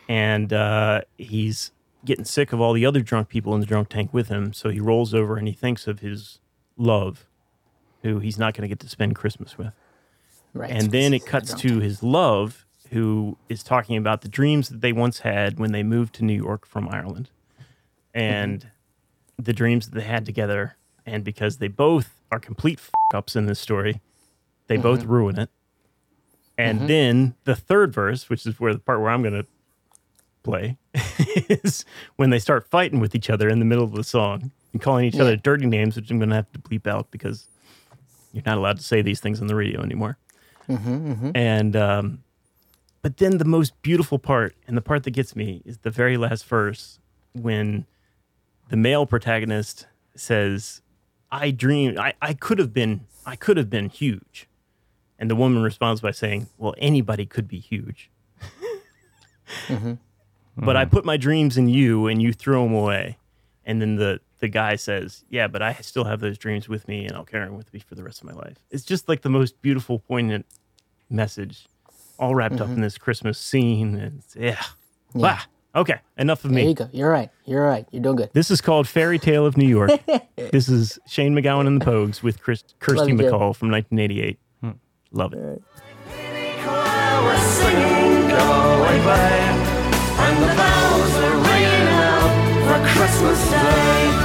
[0.09, 1.71] and uh, he's
[2.03, 4.53] getting sick of all the other drunk people in the drunk tank with him.
[4.53, 6.39] So he rolls over and he thinks of his
[6.77, 7.25] love,
[8.03, 9.73] who he's not going to get to spend Christmas with.
[10.53, 10.69] Right.
[10.69, 14.93] And then it cuts to his love, who is talking about the dreams that they
[14.93, 17.29] once had when they moved to New York from Ireland,
[18.13, 18.69] and
[19.37, 20.77] the dreams that they had together.
[21.05, 24.01] And because they both are complete f- ups in this story,
[24.67, 25.49] they both ruin it.
[26.57, 26.87] And mm-hmm.
[26.87, 29.45] then the third verse, which is where the part where I'm going to
[30.43, 30.77] play,
[31.49, 34.81] is when they start fighting with each other in the middle of the song and
[34.81, 37.47] calling each other dirty names, which I'm going to have to bleep out because
[38.31, 40.17] you're not allowed to say these things on the radio anymore.
[40.69, 41.31] Mm-hmm, mm-hmm.
[41.35, 42.23] And um,
[43.01, 46.17] but then the most beautiful part, and the part that gets me, is the very
[46.17, 46.99] last verse
[47.33, 47.85] when
[48.69, 50.81] the male protagonist says,
[51.31, 53.01] "I dream, I, I could have been.
[53.25, 54.47] I could have been huge,"
[55.19, 58.09] and the woman responds by saying, "Well, anybody could be huge."
[59.67, 59.93] Mm-hmm.
[60.57, 60.91] But I mm-hmm.
[60.91, 63.19] put my dreams in you, and you threw them away.
[63.63, 67.05] And then the the guy says, "Yeah, but I still have those dreams with me,
[67.05, 69.21] and I'll carry them with me for the rest of my life." It's just like
[69.21, 70.47] the most beautiful, poignant
[71.09, 71.67] message,
[72.17, 72.73] all wrapped up mm-hmm.
[72.73, 73.95] in this Christmas scene.
[73.95, 74.63] And it's- yeah,
[75.15, 75.39] Wow.
[75.75, 76.61] Okay, enough of There me.
[76.61, 76.89] There you go.
[76.93, 77.29] You're right.
[77.43, 77.85] You're right.
[77.91, 78.29] You're doing good.
[78.33, 79.91] This is called Fairytale of New York.
[80.35, 83.11] this is Shane MacGowan and the Pogues with Chris, Kirsty.
[83.11, 84.39] MacColl from 1988.
[85.15, 85.63] Love it.
[86.11, 88.99] We're singing away
[90.19, 92.31] And the bells are ringing out
[92.67, 94.24] for Christmas Day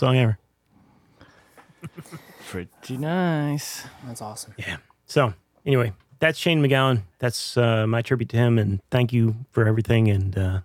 [0.00, 0.38] Best song ever.
[2.48, 3.84] Pretty nice.
[4.06, 4.54] That's awesome.
[4.56, 4.78] Yeah.
[5.04, 5.34] So
[5.66, 7.02] anyway, that's Shane MacGowan.
[7.18, 10.08] That's uh, my tribute to him, and thank you for everything.
[10.08, 10.60] And uh,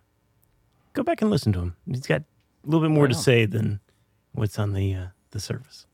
[0.93, 1.75] go back and listen to him.
[1.85, 2.25] He's got a
[2.65, 3.81] little bit more to say than
[4.31, 5.85] what's on the uh, the surface.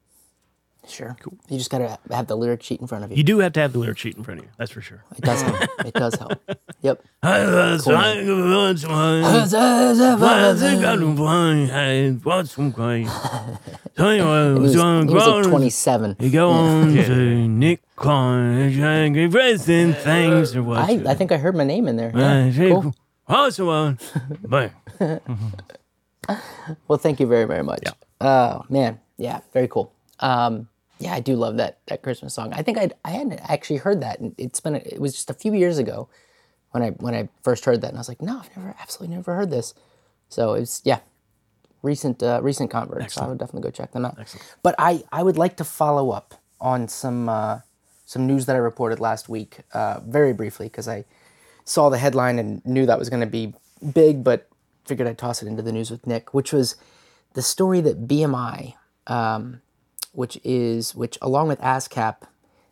[0.91, 1.15] Sure.
[1.49, 3.17] You just gotta have the lyric sheet in front of you.
[3.17, 4.51] You do have to have the lyric sheet in front of you.
[4.57, 5.03] That's for sure.
[5.17, 5.61] It does help.
[5.85, 6.33] it does help.
[6.83, 7.03] Yep.
[7.21, 9.23] I was trying to watch one.
[9.23, 11.69] I think I'm fine.
[11.69, 13.05] I watch some great.
[13.95, 16.15] Tell you what, He was, like 27.
[16.19, 20.79] You go on to Nick Klein, trying to present things or what.
[20.79, 22.11] I, I think I heard my name in there.
[22.15, 22.95] Yeah, cool.
[23.27, 23.99] Awesome one.
[24.43, 24.71] But
[26.87, 27.81] Well, thank you very, very much.
[27.83, 27.91] Yeah.
[28.21, 29.93] Oh man, yeah, very cool.
[30.19, 30.67] Um,
[31.01, 32.53] yeah, I do love that that Christmas song.
[32.53, 35.33] I think I I hadn't actually heard that, and it's been it was just a
[35.33, 36.09] few years ago
[36.71, 39.15] when I when I first heard that, and I was like, no, I've never absolutely
[39.15, 39.73] never heard this.
[40.29, 40.99] So it's yeah,
[41.81, 43.11] recent uh, recent convert.
[43.11, 44.17] So I would definitely go check them out.
[44.19, 44.55] Excellent.
[44.63, 47.59] But I I would like to follow up on some uh,
[48.05, 51.05] some news that I reported last week, uh, very briefly, because I
[51.63, 53.53] saw the headline and knew that was going to be
[53.93, 54.49] big, but
[54.85, 56.75] figured I'd toss it into the news with Nick, which was
[57.33, 58.73] the story that BMI,
[59.07, 59.61] um,
[60.11, 62.17] which is which along with ASCAP,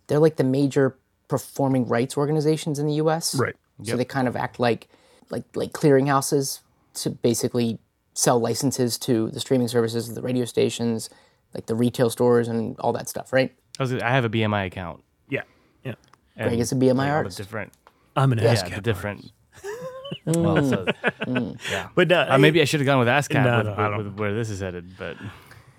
[0.08, 0.98] they're like the major
[1.28, 3.36] performing rights organizations in the U.S.
[3.36, 3.56] Right.
[3.84, 4.90] So they kind of act like
[5.30, 6.60] like like clearinghouses
[6.96, 7.80] to basically
[8.14, 11.10] sell licenses to the streaming services, the radio stations,
[11.54, 13.56] like the retail stores and all that stuff, right?
[13.80, 15.02] I, was, I have a BMI account.
[15.30, 15.44] yeah,
[15.86, 15.94] yeah.
[16.36, 17.38] and Greg is a BMI all the artist.
[17.38, 17.72] different,
[18.18, 18.76] I'm an yeah, ASCAP.
[18.76, 19.32] the different.
[20.26, 20.86] well, so,
[21.96, 23.98] But uh, uh, maybe I should have gone with ASCAP No, with, no, I with,
[23.98, 25.16] don't- with where this is headed, but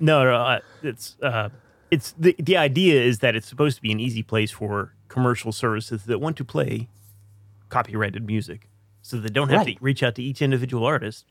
[0.01, 1.51] No, no, uh, it's uh,
[1.91, 5.53] it's the the idea is that it's supposed to be an easy place for commercial
[5.53, 6.89] services that want to play
[7.69, 8.69] copyrighted music,
[9.03, 9.77] so they don't have Right.
[9.77, 11.27] to reach out to each individual artist.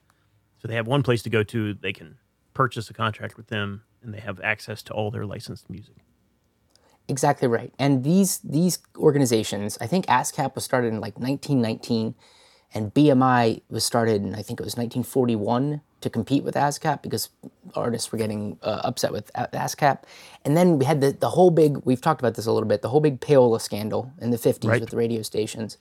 [0.61, 1.73] So they have one place to go to.
[1.73, 2.17] They can
[2.53, 5.95] purchase a contract with them, and they have access to all their licensed music.
[7.07, 7.73] Exactly right.
[7.79, 12.13] And these these organizations, I think ASCAP was started in like 1919,
[12.73, 17.29] and BMI was started in I think it was 1941 to compete with ASCAP because
[17.75, 20.03] artists were getting uh, upset with ASCAP.
[20.45, 22.81] And then we had the the whole big we've talked about this a little bit
[22.81, 24.81] the whole big payola scandal in the 50s Right.
[24.81, 25.77] with the radio stations,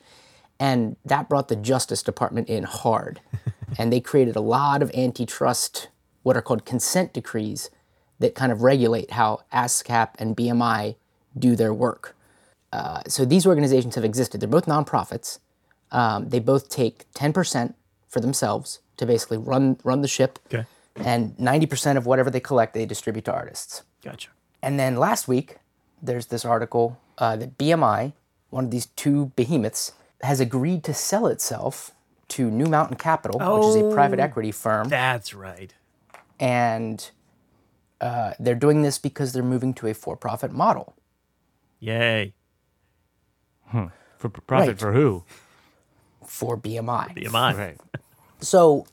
[0.59, 3.20] and that brought the Justice Department in hard,
[3.79, 5.88] and they created a lot of antitrust
[6.22, 7.70] what are called consent decrees
[8.18, 10.96] that kind of regulate how ASCAP and BMI
[11.38, 12.16] do their work.
[12.72, 14.40] Uh, so these organizations have existed.
[14.40, 15.38] They're both nonprofits.
[15.90, 17.74] Um, they both take 10%
[18.09, 20.66] for themselves to basically run run the ship, Okay.
[20.96, 23.83] and 90% of whatever they collect they distribute to artists.
[24.03, 24.31] Gotcha.
[24.62, 25.59] And then last week,
[26.03, 28.12] there's this article uh, that BMI,
[28.51, 31.92] one of these two behemoths, has agreed to sell itself
[32.29, 35.72] to New Mountain Capital, which is a private equity firm, That's right.
[36.40, 37.11] and
[38.01, 40.94] uh, they're doing this because they're moving to a for-profit model
[41.81, 42.35] Yay.
[43.70, 44.79] For profit Right.
[44.79, 45.24] for who?
[46.29, 47.14] For BMI.
[47.17, 47.57] BMI.
[47.59, 47.77] Right.
[48.41, 48.87] So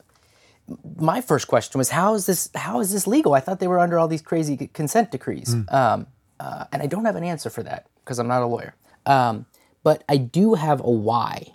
[0.98, 3.34] my first question was how is this how is this legal?
[3.34, 5.54] I thought they were under all these crazy consent decrees.
[5.68, 6.06] Um,
[6.40, 8.74] uh, and I don't have an answer for that because I'm not a lawyer.
[9.06, 9.46] Um,
[9.84, 11.52] but I do have a why.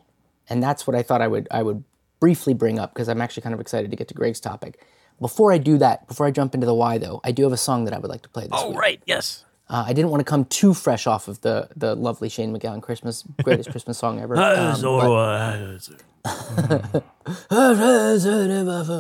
[0.50, 1.84] And that's what I thought I would I would
[2.20, 4.80] briefly bring up because I'm actually kind of excited to get to Greg's topic.
[5.20, 7.58] Before I do that, before I jump into the why though, I do have a
[7.58, 8.78] song that I would like to play this Oh, week.
[8.80, 9.02] right.
[9.06, 9.44] Yes.
[9.72, 12.82] Uh, I didn't want to come too fresh off of the the lovely Shane MacGowan
[12.82, 14.36] Christmas greatest Christmas song ever.
[14.36, 15.00] Um, so,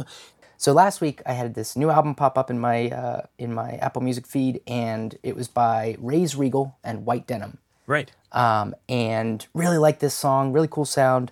[0.61, 3.77] So last week I had this new album pop up in my uh, in my
[3.77, 7.57] Apple Music feed, and it was by Ray's Regal and White Denim,
[7.87, 8.11] right.
[8.31, 11.31] um, and really like this song, really cool sound,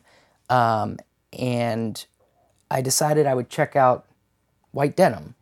[0.50, 0.98] um,
[1.32, 2.04] and
[2.72, 4.08] I decided I would check out
[4.72, 5.36] White Denim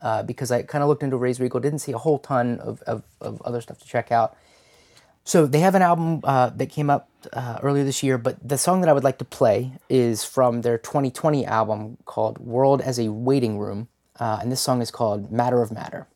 [0.00, 2.82] uh, because I kind of looked into Raise Regal, didn't see a whole ton of,
[2.82, 4.36] of, of other stuff to check out.
[5.24, 8.56] So they have an album uh, that came up uh, earlier this year, but the
[8.56, 12.98] song that I would like to play is from their 2020 album called "World as
[12.98, 16.06] a Waiting Room," uh, and this song is called "Matter of Matter."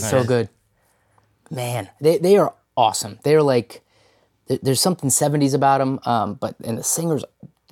[0.00, 0.48] So good.
[1.50, 3.18] Man they, they are awesome.
[3.24, 3.82] They're like
[4.62, 7.24] there's something 70s about them um, but and the singer's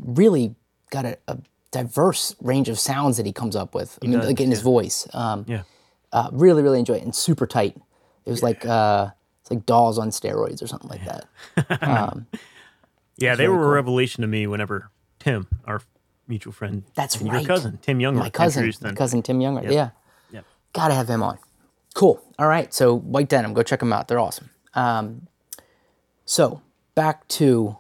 [0.03, 0.55] really
[0.91, 1.39] got a, a
[1.73, 3.99] diverse range of sounds that he comes up with.
[4.03, 5.63] I mean does, like in his voice um, Yeah.
[6.13, 7.77] uh, really really enjoy it and super tight.
[8.27, 9.09] It was like uh,
[9.41, 12.27] it's like dolls on steroids or something like that.
[13.17, 15.83] Yeah, they were a revelation to me whenever Tim, our
[16.27, 17.41] mutual friend, That's right.
[17.41, 18.73] your cousin, Tim Younger, my cousin.
[18.81, 19.91] my cousin tim younger yeah.
[20.33, 20.45] Yep.
[20.73, 21.39] gotta have him on
[21.95, 22.23] cool.
[22.39, 22.73] All right.
[22.73, 24.09] So white denim go check them out.
[24.09, 24.51] They're awesome.
[24.75, 25.27] Um,
[26.25, 26.63] so
[26.95, 27.77] back to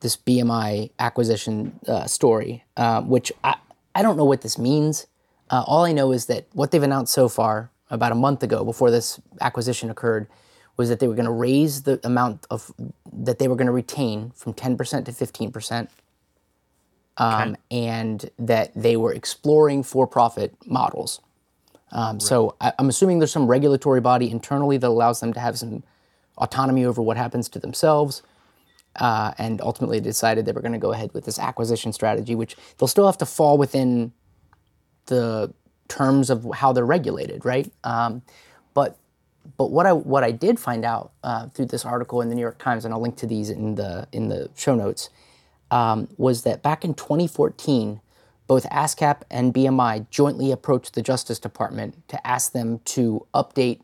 [0.00, 3.56] this bmi acquisition uh, story uh, which I,
[3.94, 5.06] I don't know what this means.
[5.48, 8.64] Uh, all i know is that what they've announced so far about a month ago
[8.64, 10.26] before this acquisition occurred
[10.76, 12.72] was that they were going to raise the amount of
[13.12, 15.88] that they were going to retain from 10% to 15%
[17.16, 21.20] um, and that they were exploring for-profit models.
[21.92, 25.58] Um, So I, I'm assuming there's some regulatory body internally that allows them to have
[25.58, 25.82] some
[26.38, 28.22] autonomy over what happens to themselves.
[28.98, 32.56] Uh, and ultimately decided they were going to go ahead with this acquisition strategy, which
[32.78, 34.10] they'll still have to fall within
[35.06, 35.52] the
[35.88, 37.70] terms of how they're regulated, right?
[37.84, 38.22] Um,
[38.72, 38.96] but
[39.58, 42.40] but what I what I did find out uh, through this article in the New
[42.40, 45.10] York Times, and I'll link to these in the in the show notes,
[45.70, 48.00] um, was that back in 2014,
[48.46, 53.80] both ASCAP and BMI jointly approached the Justice Department to ask them to update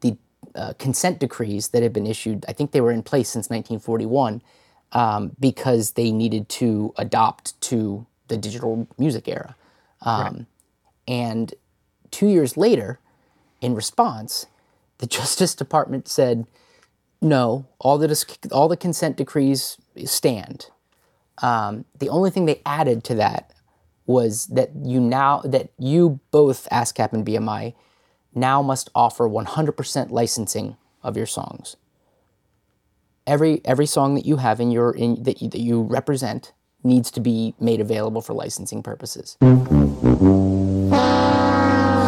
[0.00, 0.16] the
[0.54, 2.44] uh, consent decrees that had been issued.
[2.48, 4.42] I think they were in place since 1941
[4.92, 9.56] um, because they needed to adopt to the digital music era.
[10.02, 10.46] Um,
[11.08, 11.54] And
[12.10, 12.98] two years later,
[13.60, 14.46] in response,
[14.98, 16.46] the Justice Department said,
[17.20, 20.66] "No, all the dis- all the consent decrees stand."
[21.42, 23.52] Um, the only thing they added to that
[24.06, 27.74] was that you now that you both ASCAP and BMI
[28.34, 31.76] now must offer 100% licensing of your songs.
[33.26, 36.52] Every every song that you have in your in that you, that you represent
[36.84, 39.36] needs to be made available for licensing purposes.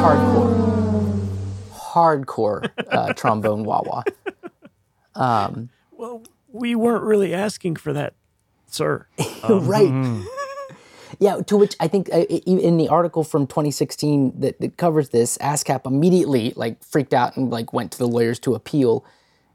[0.01, 1.29] Hardcore,
[1.73, 4.03] hardcore uh, trombone wah wah.
[5.17, 6.23] Um, well,
[6.53, 8.15] we weren't really asking for that,
[8.67, 9.07] sir.
[9.43, 9.87] Um, right.
[9.89, 10.25] Mm-hmm.
[11.21, 15.37] Yeah, to which I think uh, in the article from 2016 that, that covers this,
[15.39, 19.05] ASCAP immediately like freaked out and like went to the lawyers to appeal.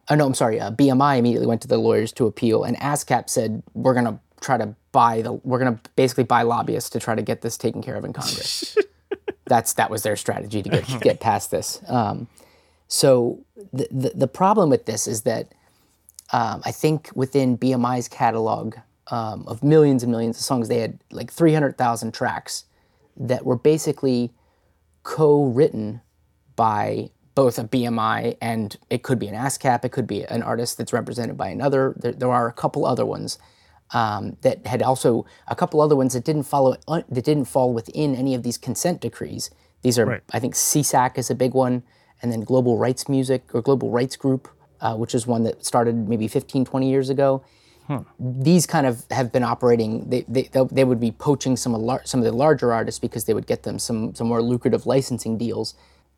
[0.09, 0.59] Oh no, I'm sorry.
[0.59, 4.57] Uh, BMI immediately went to the lawyers to appeal, and ASCAP said we're gonna try
[4.57, 7.95] to buy the we're gonna basically buy lobbyists to try to get this taken care
[7.95, 8.77] of in Congress.
[9.45, 11.81] That's that was their strategy to get get past this.
[11.87, 12.27] Um,
[12.89, 13.39] so
[13.71, 15.53] the, the the problem with this is that
[16.33, 18.75] um, I think within BMI's catalog
[19.07, 22.65] um, of millions and millions of songs, they had like 300,000 tracks
[23.17, 24.31] that were basically
[25.03, 26.01] co-written
[26.55, 30.77] by both a BMI and it could be an ASCAP, it could be an artist
[30.77, 31.95] that's represented by another.
[31.97, 33.37] There, there are a couple other ones
[33.91, 37.73] um, that had also a couple other ones that didn't follow uh, that didn't fall
[37.73, 39.49] within any of these consent decrees.
[39.81, 40.21] These are, Right.
[40.31, 41.83] I think, SESAC is a big one,
[42.21, 44.47] and then Global Rights Music or Global Rights Group,
[44.79, 47.43] uh, which is one that started maybe 15, 20 years ago.
[48.19, 50.09] These kind of have been operating.
[50.09, 53.33] They, they, they'll- would be poaching some of, some of the larger artists because they
[53.33, 55.75] would get them some, some more lucrative licensing deals.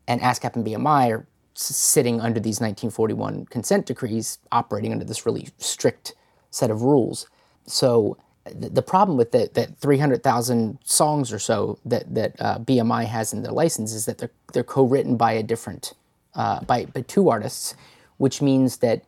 [0.08, 5.48] And ASCAP and BMI are sitting under these 1941 consent decrees, operating under this really
[5.58, 6.14] strict
[6.50, 7.28] set of rules.
[7.66, 13.06] So the, the problem with the, that 300,000 songs or so that, that uh, BMI
[13.06, 15.94] has in their license is that they're, they're co-written by a different,
[16.34, 17.74] uh, by, by two artists,
[18.18, 19.02] which means that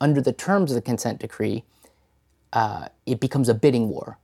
[0.00, 1.64] under the terms of the consent decree,
[2.52, 4.18] uh, it becomes a bidding war.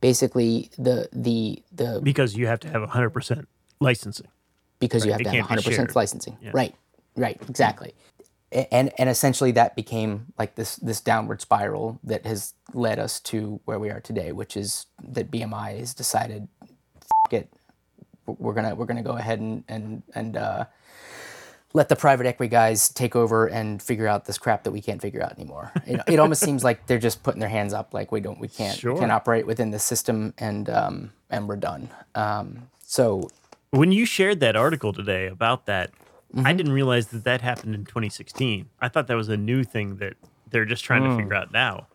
[0.00, 3.46] Basically, the, the, the because you have to have 100%
[3.80, 4.28] licensing.
[4.78, 5.96] because you have It to have can't 100% shared.
[5.96, 6.36] licensing.
[6.52, 6.74] Right,
[7.16, 7.94] right, exactly.
[8.52, 13.60] And and essentially that became like this this downward spiral that has led us to
[13.64, 17.52] where we are today, which is that BMI has decided, F- it,
[18.26, 20.66] we're gonna we're gonna go ahead and and and uh,
[21.72, 25.02] let the private equity guys take over and figure out this crap that we can't
[25.02, 25.72] figure out anymore.
[25.86, 28.48] It, it almost seems like they're just putting their hands up, like we don't we
[28.48, 28.98] can't we Sure.
[28.98, 31.90] can't operate within the system, and um, and we're done.
[32.14, 33.28] Um, so
[33.70, 36.56] When you shared that article today about that, I Mm-hmm.
[36.56, 38.68] didn't realize that that happened in 2016.
[38.80, 40.14] I thought that was a new thing that
[40.50, 41.86] they're just trying to figure out now.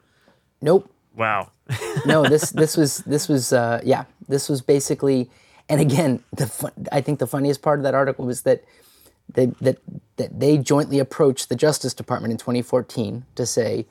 [0.61, 0.89] nope.
[1.15, 1.51] Wow.
[2.05, 5.30] no this this was this was uh, yeah this was basically
[5.69, 8.63] and again the fun, I think the funniest part of that article was that
[9.34, 9.78] they that
[10.17, 13.86] that they jointly approached the Justice Department in 2014 to say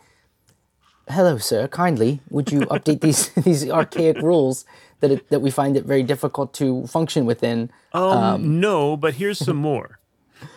[1.09, 4.65] hello sir kindly would you update these these archaic rules
[5.01, 7.71] that it, that we find it very difficult to function within?
[7.93, 9.99] Um, no, but here's some more.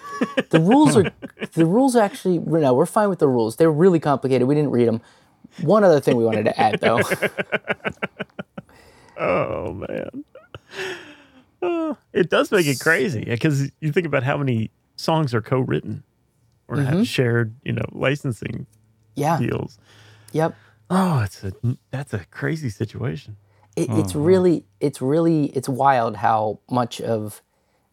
[0.50, 1.12] the rules are
[1.54, 3.56] the rules are actually no we're fine with the rules.
[3.56, 4.48] They're really complicated.
[4.48, 5.02] We didn't read them
[5.62, 7.02] one other thing we wanted to add though.
[9.16, 10.26] Oh man.
[11.64, 16.04] Oh, it does make it crazy because you think about how many songs are co-written
[16.68, 17.00] or Mm-hmm.
[17.00, 18.68] have shared, you know, licensing
[19.16, 19.78] yeah deals.
[20.32, 20.56] yep
[20.90, 21.54] Oh, it's a
[21.92, 23.38] that's a crazy situation.
[23.76, 27.42] it, it's really it's really it's wild how much of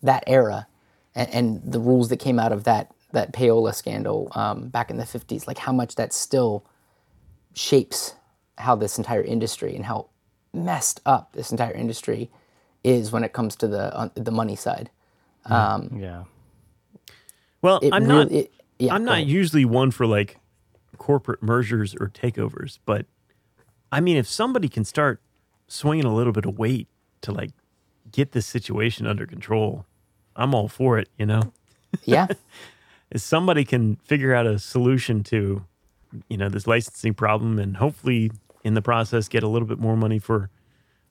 [0.02, 0.66] that era
[1.14, 4.96] and, and the rules that came out of that that payola scandal um, back in
[4.98, 6.64] the 50s like how much that still
[7.54, 8.14] shapes
[8.58, 10.08] how this entire industry and how
[10.52, 12.30] messed up this entire industry
[12.82, 14.90] is when it comes to the on the money side
[15.44, 15.52] mm-hmm.
[15.52, 16.24] um, Yeah.
[17.62, 19.28] Well, I'm really, not it, yeah I'm not ahead.
[19.28, 20.38] usually one for like
[20.98, 23.06] corporate mergers or takeovers, but
[23.92, 25.20] I mean, if somebody can start
[25.66, 26.88] swinging a little bit of weight
[27.22, 27.50] to like
[28.10, 29.86] get this situation under control,
[30.36, 31.08] I'm all for it.
[31.18, 31.52] You know,
[32.04, 32.28] yeah
[33.10, 35.64] if somebody can figure out a solution to,
[36.28, 38.30] you know, this licensing problem, and hopefully
[38.62, 40.50] in the process get a little bit more money for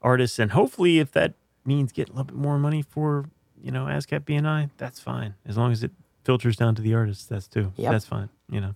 [0.02, 1.34] artists, and hopefully if that
[1.66, 3.26] means get a little bit more money for,
[3.62, 5.92] you know, ASCAP BMI, that's fine as long as it
[6.24, 7.26] filters down to the artists.
[7.26, 7.72] That's too.
[7.78, 7.92] Yep.
[7.92, 8.30] That's fine.
[8.50, 8.76] You know.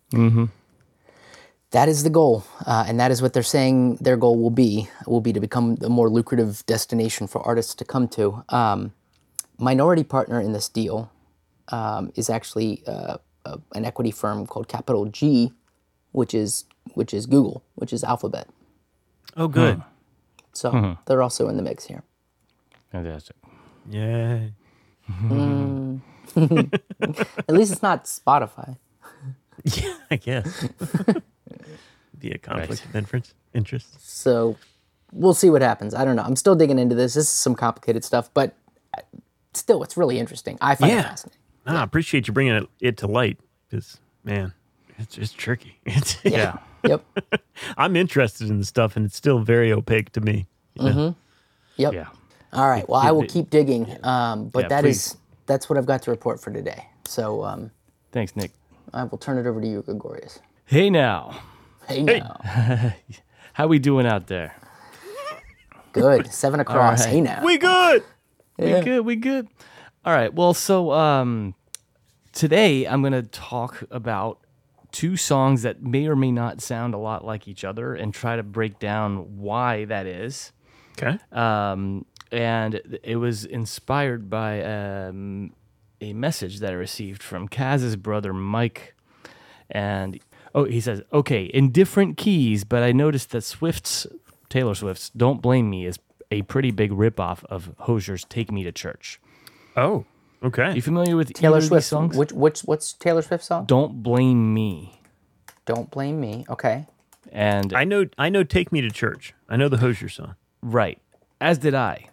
[1.72, 4.90] that is the goal, uh, and that is what they're saying their goal will be.
[5.08, 8.44] Will be to become a more lucrative destination for artists to come to.
[8.50, 8.94] Um,
[9.58, 11.12] minority partner in this deal
[11.70, 15.52] um, is actually uh, a, an equity firm called CapitalG,
[16.12, 18.48] which is which is Google, which is Alphabet.
[19.36, 19.82] Oh, good.
[20.54, 22.04] So they're also in the mix here.
[22.94, 23.36] Fantastic.
[23.90, 24.54] Yay.
[26.38, 28.78] At least it's not Spotify.
[29.66, 30.68] Yeah, I guess.
[32.20, 33.34] Be a conflict of interest.
[33.54, 33.88] Interest.
[34.02, 34.58] So,
[35.12, 35.94] we'll see what happens.
[35.94, 36.24] I don't know.
[36.24, 37.14] I'm still digging into this.
[37.14, 38.56] This is some complicated stuff, but
[38.98, 39.02] uh,
[39.54, 40.58] still, it's really interesting.
[40.60, 41.02] I find it Yeah.
[41.04, 41.40] fascinating.
[41.68, 43.38] Nah, I appreciate you bringing it, it to light
[43.70, 44.54] because, man,
[44.98, 45.80] it's just tricky.
[45.86, 46.58] It's, Yeah.
[46.84, 47.06] Yep.
[47.78, 50.48] I'm interested in the stuff, and it's still very opaque to me.
[50.78, 51.10] Hmm.
[51.78, 51.94] Yep.
[51.94, 52.08] Yeah.
[52.54, 52.88] All right.
[52.88, 53.98] Well, I will keep digging.
[54.06, 55.18] Um, but Yeah, that is please.
[55.48, 56.88] that's what I've got to report for today.
[57.06, 57.72] So um,
[58.12, 58.52] Thanks, Nick.
[58.94, 60.40] I will turn it over to you, Gregorius.
[60.66, 61.42] Hey now.
[61.88, 62.40] Hey, now.
[63.54, 64.56] How we doing out there?
[65.92, 66.32] Good.
[66.32, 67.02] Seven across.
[67.06, 67.10] right.
[67.10, 67.44] Hey now.
[67.44, 68.04] We good.
[68.58, 69.02] We good.
[69.02, 69.48] We good.
[70.06, 70.34] All right.
[70.34, 71.56] Well, so um,
[72.34, 74.40] today I'm going to talk about
[74.92, 78.36] two songs that may or may not sound a lot like each other and try
[78.36, 80.52] to break down why that is.
[80.98, 81.18] Okay.
[81.32, 85.54] Um, and it was inspired by um,
[86.02, 88.96] a message that I received from Kaz's brother Mike.
[89.70, 90.20] And
[90.56, 94.08] oh, he says, okay, in different keys, but I noticed that Swift's,
[94.50, 96.00] Taylor Swift's Don't Blame Me is
[96.32, 99.22] a pretty big ripoff of Hozier's Take Me to Church.
[99.78, 100.06] Oh,
[100.44, 100.74] okay.
[100.74, 101.86] you familiar with Taylor either of these Swift.
[101.86, 102.18] songs?
[102.18, 103.66] Which which what's Taylor Swift song?
[103.66, 105.00] Don't Blame Me.
[105.66, 106.46] Don't blame me.
[106.50, 106.88] Okay.
[107.32, 108.06] And I know.
[108.18, 108.44] I know.
[108.44, 109.34] Take me to church.
[109.48, 110.36] I know the Hosier song.
[110.62, 111.00] Right.
[111.40, 112.10] As did I.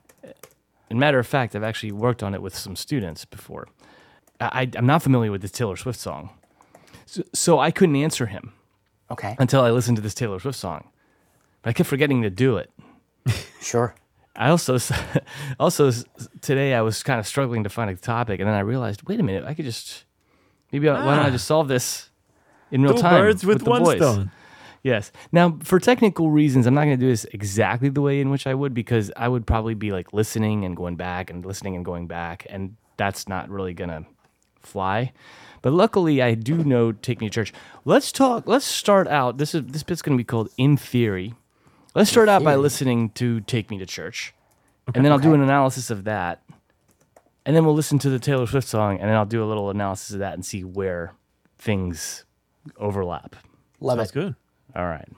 [0.90, 3.68] And matter of fact, I've actually worked on it with some students before.
[4.40, 6.30] I, I, am not familiar with this Taylor Swift song.
[7.06, 8.52] So, so I couldn't answer him
[9.10, 9.36] Okay.
[9.38, 10.88] until I listened to this Taylor Swift song.
[11.62, 12.70] But I kept forgetting to do it.
[13.60, 13.94] Sure.
[14.34, 14.78] I also,
[15.60, 15.92] also
[16.40, 19.20] today I was kind of struggling to find a topic, and then I realized, wait
[19.20, 20.04] a minute, I could just
[20.72, 21.30] maybe I, why don't I ah.
[21.30, 22.08] just solve this
[22.70, 23.98] in real Two time birds with, the one voice?
[23.98, 24.30] stone.
[24.82, 25.12] Yes.
[25.30, 28.46] Now, for technical reasons, I'm not going to do this exactly the way in which
[28.46, 31.84] I would because I would probably be like listening and going back and listening and
[31.84, 34.06] going back, and that's not really going to
[34.60, 35.12] fly.
[35.62, 37.52] But luckily, I do know Take Me to Church.
[37.84, 38.46] Let's talk.
[38.46, 39.36] Let's start out.
[39.36, 41.34] This is this bit's going to be called In Theory.
[41.94, 44.32] Let's start out by listening to Take Me to Church,
[44.94, 46.42] and then I'll do an analysis of that,
[47.44, 49.70] and then we'll listen to the Taylor Swift song, and then I'll do a little
[49.70, 51.14] analysis of that and see where
[51.58, 52.24] things
[52.76, 53.36] overlap.
[53.80, 54.14] Love That's it.
[54.14, 54.34] good.
[54.76, 55.08] All right.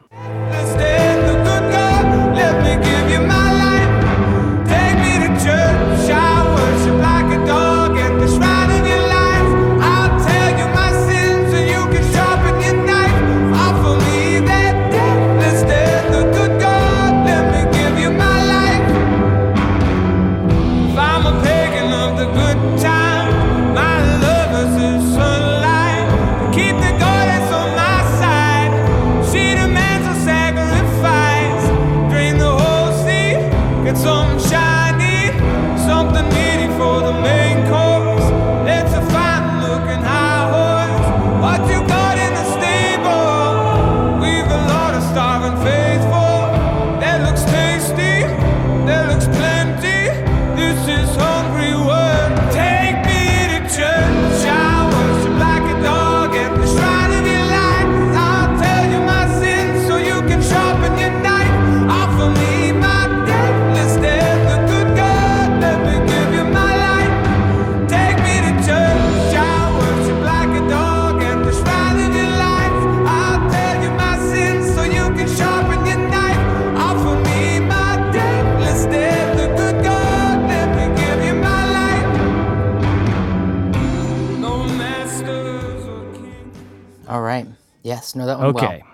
[88.15, 88.17] Yes.
[88.17, 88.49] No, that one.
[88.49, 88.83] Okay.
[88.85, 88.93] Well.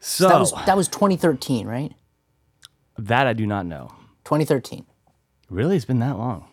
[0.00, 1.92] So That was that was 2013, right?
[2.96, 3.88] that I do not know.
[4.24, 4.86] 2013.
[5.50, 6.46] Really, it's been that long.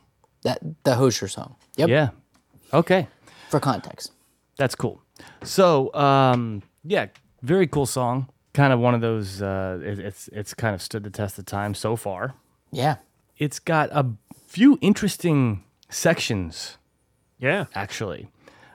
[0.44, 1.56] That the Hozier song.
[1.78, 1.90] Yep.
[1.90, 2.10] Yeah.
[2.74, 3.08] Okay,
[3.50, 4.12] For context.
[4.58, 5.02] that's cool.
[5.44, 7.08] So, um, yeah,
[7.42, 8.30] very cool song.
[8.54, 9.42] Kind of one of those.
[9.42, 12.34] Uh, it, it's it's kind of stood the test of time so far.
[12.72, 12.96] Yeah.
[13.38, 14.06] It's got a
[14.48, 16.78] few interesting sections
[17.40, 17.66] Yeah.
[17.76, 18.30] actually.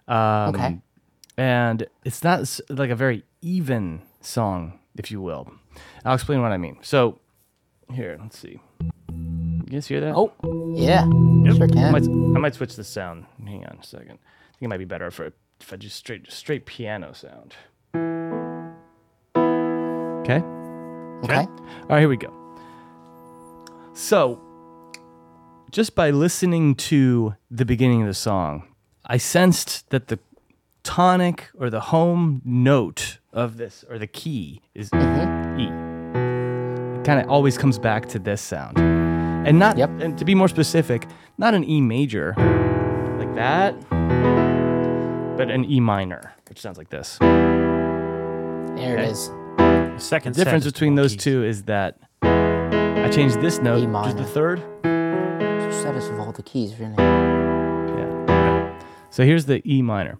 [0.09, 0.79] Um, Okay.
[1.37, 5.51] And it's not like a very even song, if you will.
[6.05, 6.79] I'll explain what I mean.
[6.83, 7.19] So,
[7.93, 8.61] here, let's see.
[9.11, 10.15] You guys hear that?
[10.15, 10.33] Oh.
[10.77, 11.05] Yeah.
[11.53, 13.27] Sure I might, I might switch the sound.
[13.45, 14.19] Hang on a second.
[14.19, 17.55] I think it might be better for if I just straight straight piano sound.
[20.25, 20.43] Okay.
[21.25, 21.47] Okay.
[21.47, 22.33] All right, here we go.
[23.95, 24.41] So,
[25.71, 28.69] just by listening to the beginning of the song,
[29.07, 30.19] I sensed that the
[30.87, 34.97] tonic or the home note of this or the key is E.
[34.97, 37.01] Mm-hmm.
[37.01, 38.79] It kind of always comes back to this sound.
[38.79, 39.91] And not Yep.
[40.01, 41.07] and to be more specific,
[41.39, 42.35] not an E major
[43.19, 43.75] like that,
[45.37, 47.19] but an E minor, which sounds like this.
[47.19, 49.11] There it Okay.
[49.11, 49.31] is.
[49.99, 51.23] Second The difference between those keys.
[51.25, 54.61] two is that I changed this note, E which is the third.
[54.85, 56.95] You said us of all the keys, really.
[56.97, 58.79] Yeah.
[59.11, 60.19] So here's the E minor.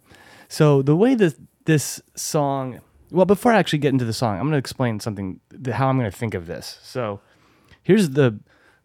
[0.49, 1.35] So the way that
[1.65, 2.81] this song,
[3.11, 5.41] well, before I actually get into the song, I'm going to explain something,
[5.73, 6.79] how I'm going to think of this.
[6.83, 7.21] So
[7.83, 8.39] here's the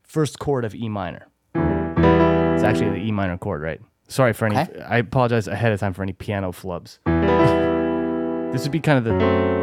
[0.04, 1.28] first chord of E minor.
[1.56, 3.82] It's actually the E minor chord, right?
[4.08, 4.82] Sorry for any, Okay.
[4.82, 7.00] I apologize ahead of time for any piano flubs.
[8.52, 9.18] this would be kind of the,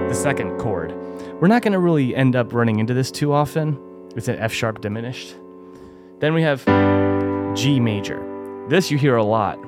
[0.09, 0.93] the second chord.
[1.41, 3.79] We're not going to really end up running into this too often.
[4.17, 5.37] It's an F sharp diminished.
[6.21, 6.65] Then we have
[7.55, 8.25] G major.
[8.69, 9.59] This you hear a lot.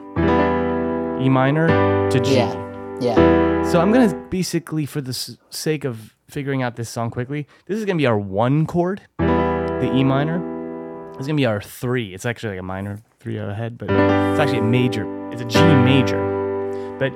[1.20, 1.68] E minor
[2.10, 2.34] to G.
[2.36, 2.54] Yeah.
[3.00, 3.62] Yeah.
[3.70, 7.78] So I'm gonna basically, for the s- sake of figuring out this song quickly, this
[7.78, 10.40] is gonna be our one chord, the E minor.
[11.16, 12.14] It's gonna be our three.
[12.14, 15.04] It's actually like a minor three ahead, but it's actually a major.
[15.30, 16.18] It's a G major.
[16.98, 17.12] But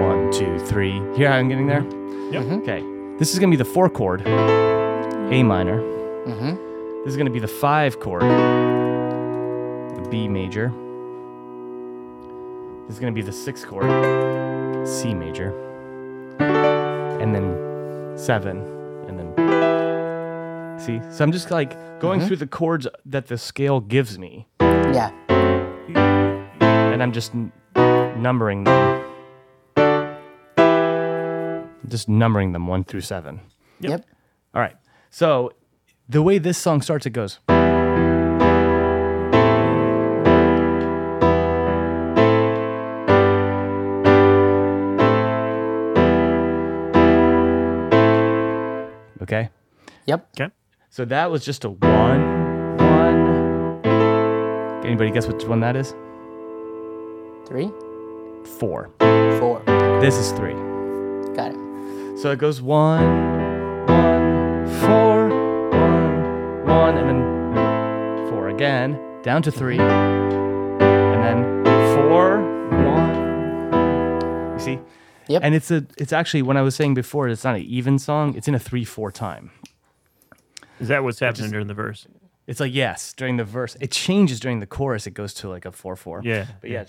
[0.00, 1.00] one, two, three.
[1.16, 1.82] Here I'm getting there.
[2.32, 2.44] Yep.
[2.62, 2.82] Okay.
[3.18, 5.80] This is gonna be the four chord, A minor.
[5.80, 7.04] Mm-hmm.
[7.04, 10.72] This is gonna be the five chord, the B major.
[12.92, 13.86] Is going to be the sixth chord,
[14.86, 15.50] C major,
[16.38, 18.58] and then seven,
[19.08, 21.00] and then see.
[21.10, 21.70] So I'm just like
[22.00, 22.28] going mm-hmm.
[22.28, 25.10] through the chords that the scale gives me, Yeah.
[26.60, 27.50] and I'm just n-
[28.20, 29.04] numbering them.
[31.88, 33.40] Just numbering them one through seven.
[33.80, 34.04] Yep.
[34.54, 34.76] All right.
[35.08, 35.52] So
[36.10, 37.38] the way this song starts, it goes.
[49.32, 49.48] Okay.
[50.04, 50.28] Yep.
[50.38, 50.52] Okay.
[50.90, 53.80] So that was just a one, one.
[54.84, 55.92] Anybody guess which one that is?
[57.48, 57.70] Three,
[58.58, 58.90] Four.
[59.38, 59.62] four.
[60.02, 60.52] This is three.
[61.34, 62.18] Got it.
[62.18, 65.30] So it goes one, one, four,
[65.70, 71.64] one, one, and then four again, down to three, and then
[71.94, 72.42] four,
[72.84, 74.52] one.
[74.52, 74.78] You see?
[75.32, 75.42] Yep.
[75.44, 78.34] And it's a, it's actually when I was saying before, it's not an even song.
[78.36, 79.50] It's in a three-four time.
[80.78, 82.06] Is that what's happening during the verse?
[82.46, 85.06] It's like yes, during the verse, it changes during the chorus.
[85.06, 86.22] It goes to like a four-four.
[86.24, 86.46] Yeah.
[86.60, 86.84] But yeah.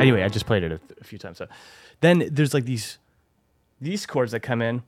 [0.00, 1.38] Anyway, I just played it a, a few times.
[1.38, 1.48] So
[2.00, 2.98] then there's like these
[3.80, 4.82] these chords that come in,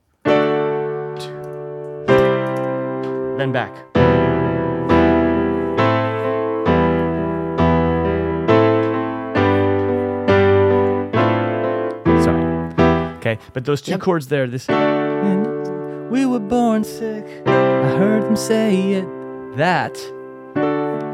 [3.37, 3.73] then back.
[13.31, 14.01] Okay, but those two Yep.
[14.01, 14.67] chords there, this.
[16.11, 17.25] We were born sick.
[17.45, 19.05] I heard them say it.
[19.57, 19.95] That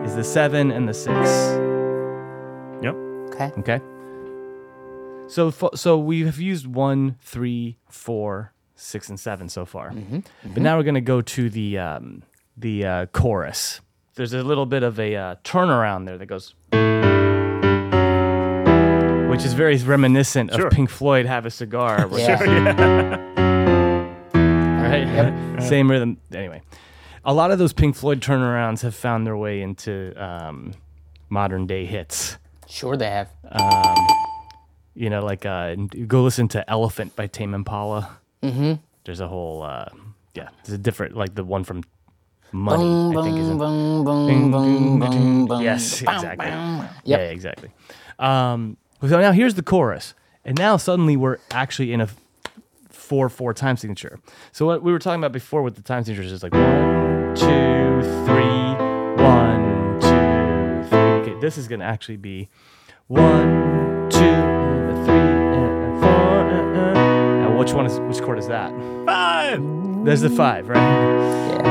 [0.06, 1.30] is the seven and the six.
[2.82, 2.96] Yep.
[3.34, 3.52] Okay.
[3.60, 3.82] Okay.
[5.30, 9.94] So so we have used one, three, four, six, and seven so far.
[10.44, 12.24] But now we're gonna go to the um,
[12.56, 13.82] the uh, chorus.
[14.16, 16.56] There's a little bit of a uh, turnaround there that goes,
[19.38, 20.66] which is very reminiscent Sure.
[20.66, 22.42] of Pink Floyd "Have a Cigar." which Yeah.
[24.82, 25.62] right?
[25.62, 26.18] Same rhythm.
[26.34, 26.64] Anyway,
[27.24, 30.74] a lot of those Pink Floyd turnarounds have found their way into um,
[31.30, 32.40] modern day hits.
[32.68, 33.30] Sure they have.
[34.96, 35.76] You know, like uh,
[36.08, 38.18] go listen to "Elephant" by Tame Impala.
[38.42, 38.74] Mm-hmm.
[39.06, 39.86] There's a whole, uh,
[40.34, 41.84] yeah, there's a different, like the one from
[42.52, 42.84] Money.
[42.84, 45.62] Boom, I think is in, boom, boom, boom, boom, boom.
[45.62, 46.48] yes, exactly.
[46.48, 46.90] bow.
[47.04, 47.70] Yeah, exactly.
[48.18, 52.08] Um, so now here's the chorus, and now suddenly we're actually in a
[52.90, 54.20] four four time signature.
[54.52, 58.02] So what we were talking about before with the time signatures is like one, two,
[58.26, 58.76] three,
[59.24, 61.00] one, two, three.
[61.00, 62.50] Okay, this is gonna actually be
[63.08, 64.20] one, two,
[65.06, 66.50] three, four.
[66.50, 66.94] Uh, uh.
[67.42, 68.72] Now which one is which chord is that?
[69.06, 69.62] Five.
[70.04, 70.78] There's the five, right?
[70.78, 71.68] Yeah.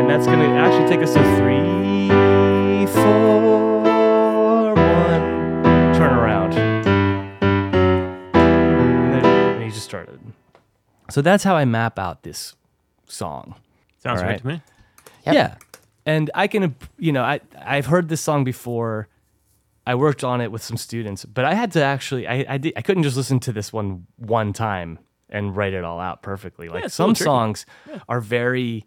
[0.00, 3.67] And that's gonna actually take us to three, four,
[9.88, 10.20] started.
[11.10, 12.54] So that's how I map out this
[13.06, 13.54] song.
[14.02, 14.40] Sounds All right right.
[14.40, 14.62] to me.
[15.26, 15.34] Yep.
[15.34, 15.54] Yeah.
[16.06, 19.08] And I can, you know, I, I've heard this song before.
[19.86, 22.74] I worked on it with some students, but I had to actually, I, I, did,
[22.76, 24.98] I couldn't just listen to this one one time
[25.30, 26.68] and write it all out perfectly.
[26.68, 27.24] Like it's a little some tricky.
[27.24, 27.66] songs
[28.08, 28.84] are very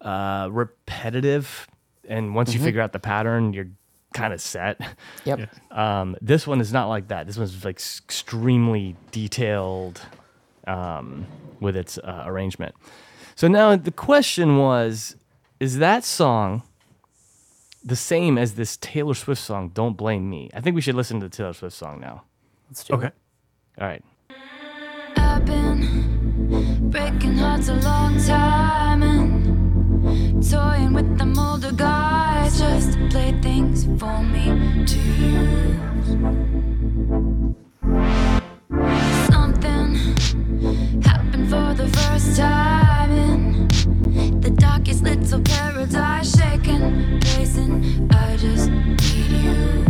[0.00, 1.66] uh, repetitive,
[2.08, 3.70] and once you figure out the pattern, you're
[4.12, 4.80] kind of set.
[5.24, 5.50] Yep.
[5.72, 7.26] Um, this one is not like that.
[7.26, 10.00] This one's like s- extremely detailed
[10.66, 11.26] um,
[11.60, 12.74] with its uh, arrangement.
[13.36, 15.16] So now the question was:
[15.60, 16.62] Is that song
[17.84, 19.70] the same as this Taylor Swift song?
[19.74, 20.50] Don't blame me.
[20.54, 22.24] I think we should listen to the Taylor Swift song now.
[22.68, 23.06] Let's do Okay.
[23.06, 23.14] it.
[23.78, 23.82] Okay.
[23.82, 24.04] All right.
[25.16, 32.92] I've been breaking Breaking hearts a long time and toying with them older guys just
[32.92, 36.14] to play things for me to use.
[42.24, 43.68] The time in
[44.40, 48.08] the darkest little paradise, shaking, pacing.
[48.12, 49.84] I just need you.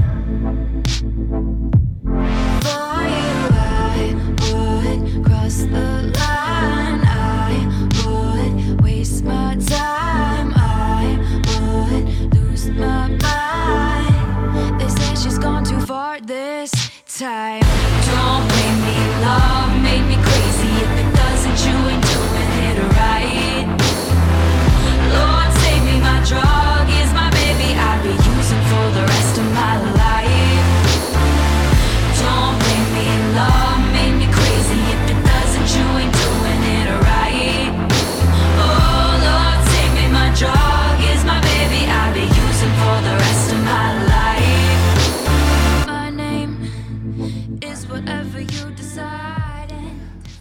[2.65, 4.15] For you, I
[4.53, 7.01] would cross the line.
[7.05, 7.67] I
[8.07, 10.53] would waste my time.
[10.57, 11.19] I
[11.61, 14.81] would lose my mind.
[14.81, 16.73] They say she's gone too far this
[17.07, 17.74] time.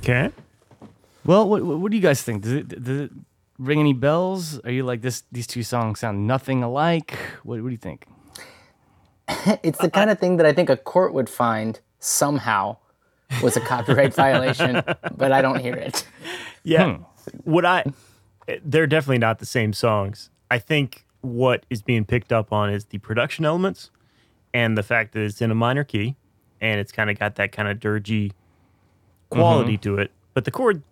[0.03, 0.31] Okay.
[1.25, 2.43] Well, what, what what do you guys think?
[2.43, 3.11] Does it, does it
[3.57, 4.59] ring any bells?
[4.59, 5.23] Are you like this?
[5.31, 7.17] These two songs sound nothing alike.
[7.43, 8.05] What, what do you think?
[9.63, 12.77] It's the kind of thing that I think a court would find somehow
[13.41, 14.83] was a copyright violation,
[15.15, 16.05] but I don't hear it.
[16.63, 16.97] Yeah.
[16.97, 17.03] Hmm.
[17.45, 17.85] What I,
[18.63, 20.29] they're definitely not the same songs.
[20.51, 23.89] I think what is being picked up on is the production elements
[24.53, 26.17] and the fact that it's in a minor key
[26.59, 28.33] and it's kind of got that kind of dirgy
[29.33, 29.95] quality mm-hmm.
[29.95, 30.11] to it.
[30.33, 30.83] But the chord,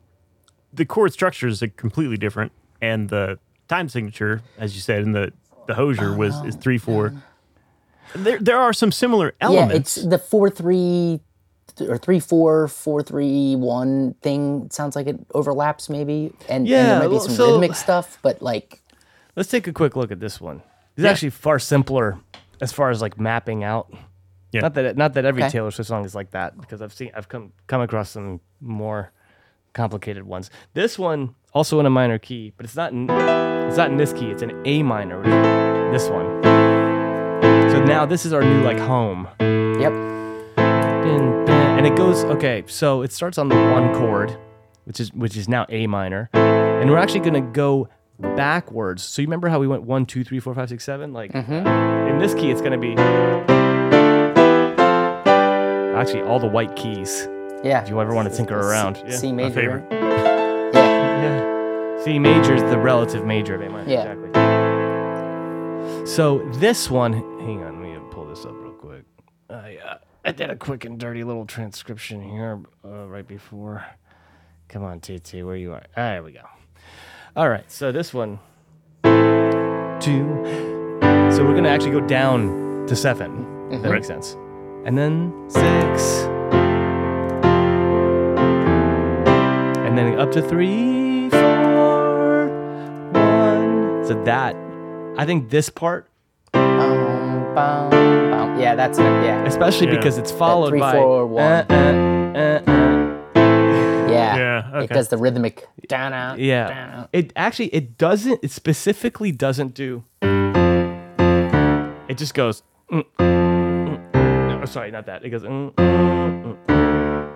[0.74, 2.52] the chord structures are completely different.
[2.82, 5.32] And the time signature, as you said, in the,
[5.68, 7.14] the Hozier was is three, four.
[7.16, 7.22] Oh,
[8.16, 9.98] there, there are some similar elements.
[9.98, 11.22] Yeah, it's the four three
[11.80, 14.64] or three four four three one thing.
[14.66, 18.18] It sounds like it overlaps maybe, and, and there might be some so- rhythmic stuff,
[18.22, 18.82] but like
[19.36, 20.62] Let's take a quick look at this one.
[20.98, 21.12] It's Yeah.
[21.12, 22.20] actually far simpler
[22.60, 23.94] as far as like mapping out.
[24.52, 24.62] Yeah.
[24.62, 25.52] Not that not that every Okay.
[25.52, 29.12] Taylor Swift song is like that because I've seen I've come come across some more
[29.74, 30.50] complicated ones.
[30.74, 34.14] This one also in a minor key, but it's not in, it's not in this
[34.14, 34.28] key.
[34.28, 35.22] It's an A minor.
[35.92, 36.44] This one.
[37.72, 39.28] So now this is our new like home.
[39.40, 39.94] yep,
[41.04, 42.64] Bin, bin, and it goes okay.
[42.68, 44.38] So it starts on the one chord,
[44.84, 47.88] which is which is now A minor, and we're actually gonna go
[48.20, 49.04] backwards.
[49.04, 51.14] So you remember how we went one, two, three, four, five, six, seven?
[51.14, 52.08] Like mm-hmm.
[52.10, 52.96] in this key, it's gonna be
[56.02, 57.28] actually all the white keys.
[57.64, 57.84] yeah.
[57.84, 59.16] If you ever want to tinker around, yeah.
[59.16, 59.54] C major.
[59.54, 59.86] favorite.
[59.92, 62.04] Yeah, Yeah.
[62.04, 63.90] C major is the relative major of A minor.
[63.90, 64.12] Yeah.
[64.14, 64.32] Exactly.
[66.08, 69.04] So this one, hang on, let me pull this up real quick.
[69.50, 73.86] I uh, I did a quick and dirty little transcription here uh, right before.
[74.68, 75.84] Come on, TT, where you are?
[75.98, 76.42] Ah, there we go.
[77.36, 78.40] All right, so this one,
[80.00, 80.26] two.
[81.32, 84.36] So we're gonna actually go down to 7 if That makes sense.
[84.84, 86.24] And then six.
[89.86, 92.48] And then up to three, four,
[93.12, 94.06] one.
[94.06, 94.56] So that,
[95.18, 96.08] I think this part,
[96.54, 98.60] Bum, bum, bum.
[98.60, 99.04] yeah, that's it.
[99.04, 99.98] Yeah, especially Yeah.
[99.98, 101.44] because it's followed three, by four, one.
[101.44, 101.74] uh, uh,
[102.40, 104.08] uh, uh.
[104.10, 106.40] yeah, Yeah, It does the rhythmic down out.
[106.40, 106.68] Yeah.
[106.70, 107.08] down.
[107.14, 113.04] It actually it doesn't it specifically doesn't do it just goes mm,
[114.62, 114.66] mm.
[114.68, 115.24] no, sorry, not that.
[115.26, 117.36] It goes mm, mm, mm.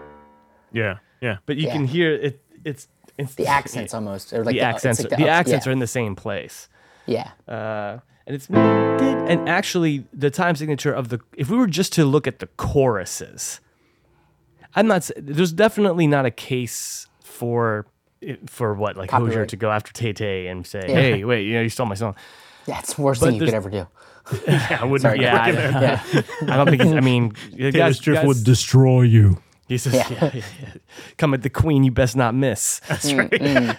[0.72, 0.98] Yeah.
[1.22, 1.38] Yeah.
[1.46, 1.74] but you Yeah.
[1.74, 5.16] can hear it it's, it's The accents almost, or like the, the, accents like the,
[5.24, 5.70] up- accents yeah.
[5.70, 6.68] are in the same place.
[7.08, 11.94] Yeah, Uh, and it's and actually the time signature of the if we were just
[11.94, 13.60] to look at the choruses,
[14.76, 14.98] I'm not.
[14.98, 17.86] s- There's definitely not a case for
[18.48, 19.50] for what like Hozier Copyright.
[19.50, 20.96] to go after Tay Tay and say, Yeah.
[20.96, 22.16] "Hey, wait, you know, you stole my song."
[22.66, 23.86] yeah, it's the worst But thing you could ever do.
[24.48, 25.02] I wouldn't.
[25.02, 26.04] Sorry, Yeah, I, Yeah,
[26.54, 26.82] I don't think.
[26.82, 29.38] He's, I mean, the Taylor guys, Swift guys- would destroy you.
[29.68, 30.08] He says, Yeah.
[30.12, 30.20] yeah.
[30.36, 30.74] Yeah, yeah,
[31.18, 33.78] "Come at the queen, you best not miss." That's mm, right.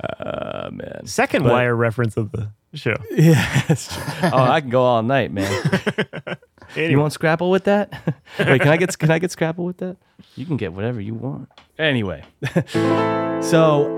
[0.00, 1.06] Oh man.
[1.06, 2.94] Second But- wire reference of the show.
[3.10, 4.04] Yeah, that's true.
[4.32, 5.50] Oh, I can go all night, man.
[6.76, 7.90] Anyway, You want Scrapple with that?
[8.38, 9.96] Wait, can I get can I get Scrapple with that?
[10.36, 11.48] You can get whatever you want.
[11.78, 12.22] Anyway,
[13.40, 13.97] so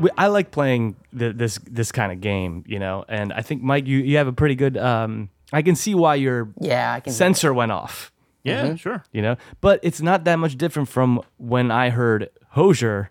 [0.00, 3.62] we, I like playing the, this this kind of game, you know, and I think
[3.62, 4.76] Mike, you you have a pretty good.
[4.76, 7.12] Um, I can see why your yeah, I can.
[7.12, 8.12] sensor went off,
[8.44, 9.04] yeah, sure.
[9.12, 13.10] you know, but it's not that much different from when I heard Hozier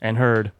[0.00, 0.52] and heard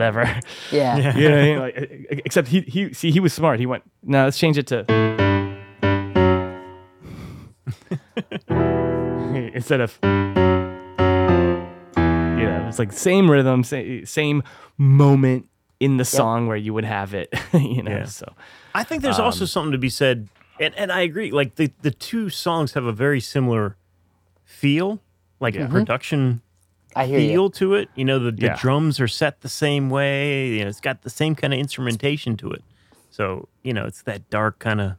[0.00, 0.40] whatever.
[0.72, 1.58] yeah, You know I mean?
[1.58, 3.60] Like, except he he see he was smart.
[3.60, 4.84] He went, no, let's change it to.
[9.54, 9.98] instead of
[12.40, 14.42] you know, it's like same rhythm, same, same
[14.78, 15.46] moment
[15.78, 17.90] in the song where you would have it, you know.
[17.98, 18.04] Yeah.
[18.04, 18.32] So
[18.74, 20.28] I think there's Um, also something to be said,
[20.58, 21.30] and, and I agree.
[21.30, 23.76] Like the, the two songs have a very similar
[24.44, 25.00] feel,
[25.40, 25.68] like Yeah.
[25.68, 26.42] production
[26.96, 27.50] I hear feel you.
[27.50, 27.88] to it.
[27.94, 28.56] You know, the, the Yeah.
[28.60, 30.48] drums are set the same way.
[30.48, 32.62] You know, it's got the same kind of instrumentation to it.
[33.10, 34.92] So you know, it's that dark kind of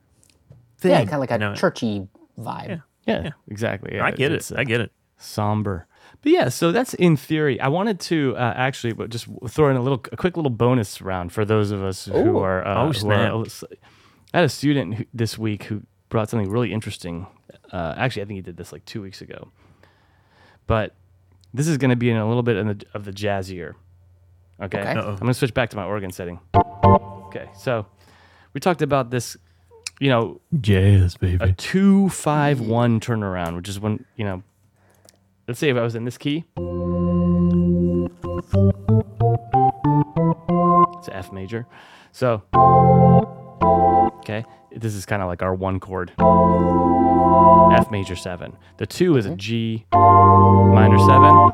[0.77, 0.91] thing.
[0.91, 1.55] Yeah, kind of like a you know?
[1.55, 2.07] churchy
[2.39, 2.81] vibe.
[3.05, 3.95] yeah, exactly.
[3.95, 4.51] Yeah, I get it.
[4.51, 4.91] uh, I get it.
[5.17, 5.85] somber.
[6.24, 7.59] But yeah, so that's in theory.
[7.59, 11.01] I wanted to uh, actually but just throw in a little, a quick little bonus
[11.01, 12.38] round for those of us who Ooh.
[12.39, 12.65] are.
[12.65, 13.34] Uh, Oh, who snap.
[13.34, 13.45] are-
[14.34, 17.26] I had a student who, this week who brought something really interesting.
[17.72, 19.49] Uh, actually, I think he did this like two weeks ago.
[20.67, 20.93] But
[21.53, 23.74] this is going to be in a little bit in the, of the jazzier.
[24.61, 24.89] Okay, Okay.
[24.91, 26.39] I'm going to switch back to my organ setting.
[26.55, 27.86] Okay, so
[28.53, 29.36] we talked about this.
[29.99, 31.36] You know, Jazz, baby.
[31.36, 31.53] a baby.
[31.57, 34.43] two five one turnaround, which is when you know.
[35.52, 36.45] Let's say if I was in this key,
[40.97, 41.68] it's F major.
[42.14, 42.41] So,
[44.20, 46.14] okay, this is kind of like our one chord,
[47.78, 48.56] F major seven.
[48.78, 51.52] The two is a G minor seven.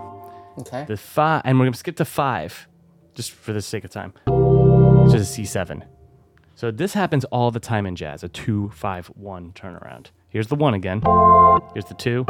[0.60, 0.86] Okay.
[0.88, 2.68] The five, and we're gonna skip to five,
[3.16, 4.14] just for the sake of time.
[4.28, 5.84] It's just a C seven.
[6.54, 10.12] So this happens all the time in jazz, a two, five, one turnaround.
[10.30, 11.02] Here's the one again.
[11.74, 12.26] Here's the two.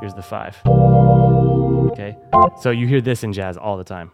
[0.00, 0.60] Here's the five.
[1.92, 2.16] Okay.
[2.60, 4.10] So you hear this in jazz all the time.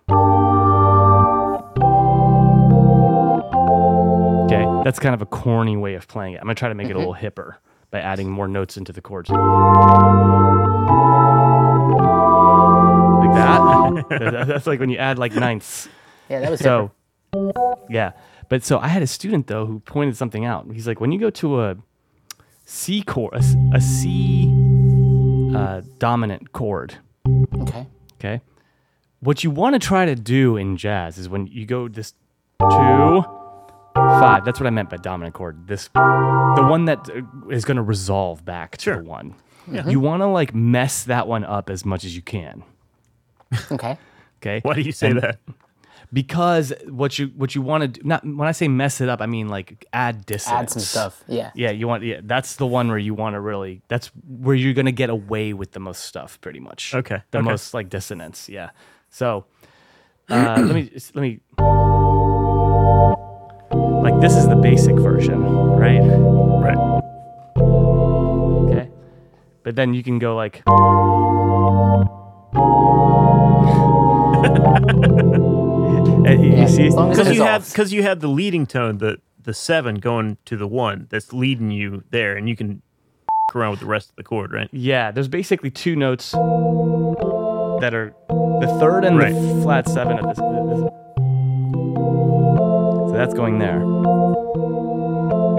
[4.46, 4.64] Okay.
[4.84, 6.36] That's kind of a corny way of playing it.
[6.36, 7.08] I'm gonna try to make it a mm-hmm.
[7.08, 7.56] little hipper
[7.90, 9.30] by adding more notes into the chords.
[9.30, 9.38] Like
[13.34, 13.58] that.
[14.08, 15.88] That- That's like when you add like ninths.
[16.28, 16.92] Yeah, that was So,
[17.88, 18.12] yeah.
[18.48, 20.66] But so I had a student though who pointed something out.
[20.72, 21.76] He's like, when you go to a
[22.70, 24.44] C chord, a, s- a C
[25.56, 26.96] uh, dominant chord.
[27.62, 27.86] Okay.
[28.20, 28.40] okay,
[29.20, 32.12] what you want to try to do in jazz is when you go this
[32.60, 33.24] two,
[33.94, 34.44] five.
[34.44, 35.66] That's what I meant by dominant chord.
[35.66, 37.22] This, the one that uh,
[37.64, 39.34] going to resolve back to the one.
[39.86, 42.62] You want to like mess that one up as much as you can.
[43.72, 43.96] Okay.
[44.42, 44.60] Okay.
[44.62, 45.38] Why do you say And- that?
[46.12, 49.20] Because what you what you want to do not when I say mess it up
[49.20, 51.22] I mean like add dissonance Add some stuff.
[51.26, 51.50] Yeah.
[51.54, 54.72] yeah you want yeah that's the one where you want to really that's where you're
[54.74, 57.44] gonna get away with the most stuff pretty much Okay, the okay.
[57.44, 58.70] most like dissonance yeah
[59.10, 59.44] so
[60.30, 61.40] uh, let me let me
[64.02, 66.00] like this is the basic version right
[66.58, 66.78] Right.
[68.70, 68.90] okay
[69.62, 70.62] but then you can go like
[76.32, 77.48] you Yeah, see as long as Because you off.
[77.48, 81.32] have because you have the leading tone, the the seven going to the one that's
[81.32, 82.82] leading you there, and you can
[83.54, 84.68] around with the rest of the chord, right?
[84.72, 89.32] Yeah, there's basically two notes that are the third and Right.
[89.32, 90.36] the flat seven of this.
[90.38, 90.90] this-
[93.08, 93.80] So that's going there.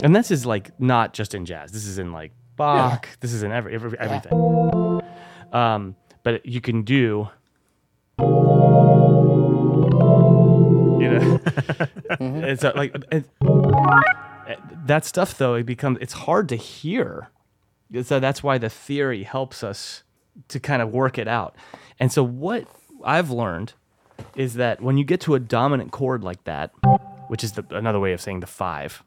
[0.03, 1.71] And this is like not just in jazz.
[1.71, 3.09] This is in like Bach.
[3.21, 5.01] This is in every, every everything.
[5.51, 7.27] Um, but you can do.
[12.19, 12.95] It's uh, like
[14.85, 15.55] that stuff though.
[15.55, 17.29] It becomes it's hard to hear
[18.03, 20.03] so that's why the theory helps us
[20.47, 21.55] to kind of work it out.
[21.99, 22.67] And so what
[23.03, 23.73] I've learned
[24.35, 26.71] is that when you get to a dominant chord like that,
[27.27, 29.03] which is the, another way of saying the five,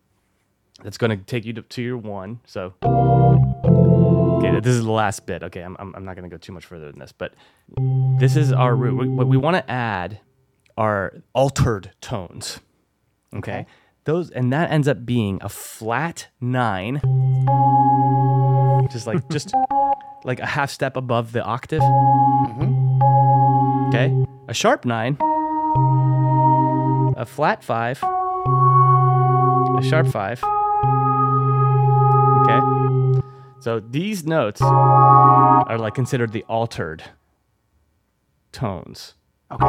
[0.83, 2.41] that's going to take you to, to your one.
[2.45, 5.45] So, okay, this is the last bit.
[5.45, 7.35] Okay, I'm, I'm, not going to go too much further than this, but
[8.19, 9.11] this is our root.
[9.11, 10.19] What we want to add
[10.77, 12.61] are altered tones.
[13.35, 13.67] Okay.
[14.05, 17.01] Those and that ends up being a flat nine
[18.93, 19.53] just like just
[20.25, 21.81] like a half step above the octave.
[21.81, 22.93] Mm-hmm.
[23.89, 24.15] Okay,
[24.49, 25.17] a sharp nine,
[27.17, 30.43] a flat five, a sharp five.
[32.43, 32.61] Okay,
[33.61, 37.05] so these notes are like considered the altered
[38.53, 39.15] tones.
[39.53, 39.67] Okay.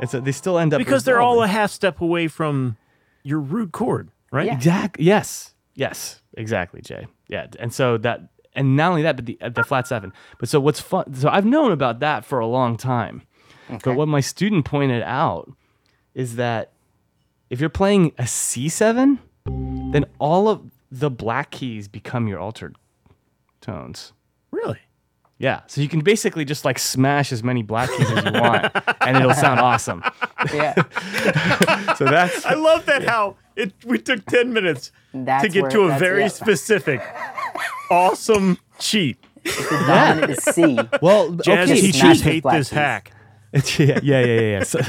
[0.00, 2.76] And so they still end up Because they're all a half step away from
[3.22, 4.46] your root chord, right?
[4.46, 4.54] Yeah.
[4.54, 5.00] Exact.
[5.00, 5.54] Yes.
[5.74, 6.22] Yes.
[6.34, 7.06] Exactly, Jay.
[7.28, 7.46] Yeah.
[7.58, 10.12] And so that, and not only that, but the uh, the flat seven.
[10.38, 11.14] But so what's fun?
[11.14, 13.22] So I've known about that for a long time.
[13.68, 13.80] Okay.
[13.84, 15.50] But what my student pointed out
[16.14, 16.72] is that
[17.50, 22.76] if you're playing a C seven, then all of the black keys become your altered
[23.60, 24.12] tones.
[24.50, 24.78] Really?
[25.38, 25.60] Yeah.
[25.66, 28.70] So you can basically just like smash as many black keys as you want,
[29.02, 30.02] and it'll sound awesome.
[30.52, 30.74] Yeah.
[31.96, 35.80] So that's I love that how it we took ten minutes to get where- to
[35.84, 36.28] a very yeah.
[36.28, 37.00] specific.
[37.90, 39.16] awesome cheat.
[39.44, 40.78] The dominant is C.
[41.00, 41.80] Well, Jazz okay.
[41.80, 42.70] Teachers hate this keys.
[42.70, 43.12] hack.
[43.52, 44.40] It's- yeah, yeah, yeah, yeah.
[44.58, 44.62] yeah.
[44.64, 44.80] So,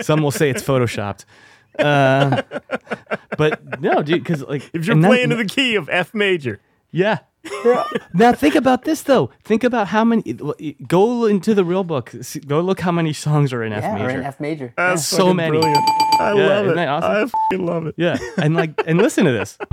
[0.00, 1.24] some will say it's photoshopped.
[1.78, 2.40] Um,
[3.36, 6.14] but no, dude, because like If you're and that- playing to the key of F
[6.14, 6.60] major,
[6.94, 7.18] yeah.
[8.14, 9.28] now think about this though.
[9.44, 10.22] Think about how many.
[10.88, 12.10] Go into the real book.
[12.22, 14.18] see- Go look how many songs are in F Yeah, or major.
[14.20, 14.72] in F major.
[14.78, 15.58] that's So many.
[15.58, 15.76] Brilliant.
[16.20, 16.86] I Yeah, love isn't it.
[16.86, 17.30] that awesome?
[17.52, 17.94] I love it.
[17.98, 19.58] Yeah, and like, and listen to this.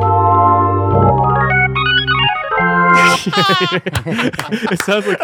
[4.72, 5.20] it sounds like.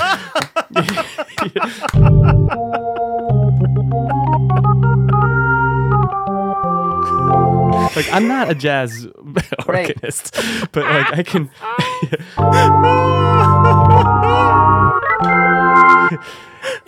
[7.97, 9.07] Like I'm not a jazz
[9.67, 9.89] Right.
[9.89, 10.35] organist,
[10.71, 11.49] but like I can.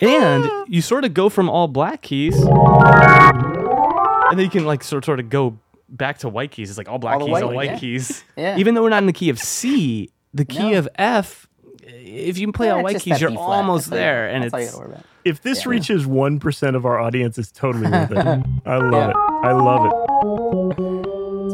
[0.00, 5.04] and you sort of go from all black keys and then you can like sort
[5.04, 5.58] sort of go
[5.88, 6.70] back to white keys.
[6.70, 7.78] It's like all black All keys, white all white yeah.
[7.78, 8.22] keys.
[8.36, 8.56] Yeah.
[8.58, 10.78] Even though we're not in the key of C, the key No.
[10.78, 11.48] of F.
[11.82, 13.44] If you can play Yeah, all white keys, you're B flat.
[13.46, 15.04] almost That's all you- there, and that's all you it's gotta worry about.
[15.24, 18.16] If this reaches one percent of our audience, it's totally worth it.
[18.66, 19.10] I love Yeah.
[19.10, 19.16] it.
[19.42, 19.92] I love it.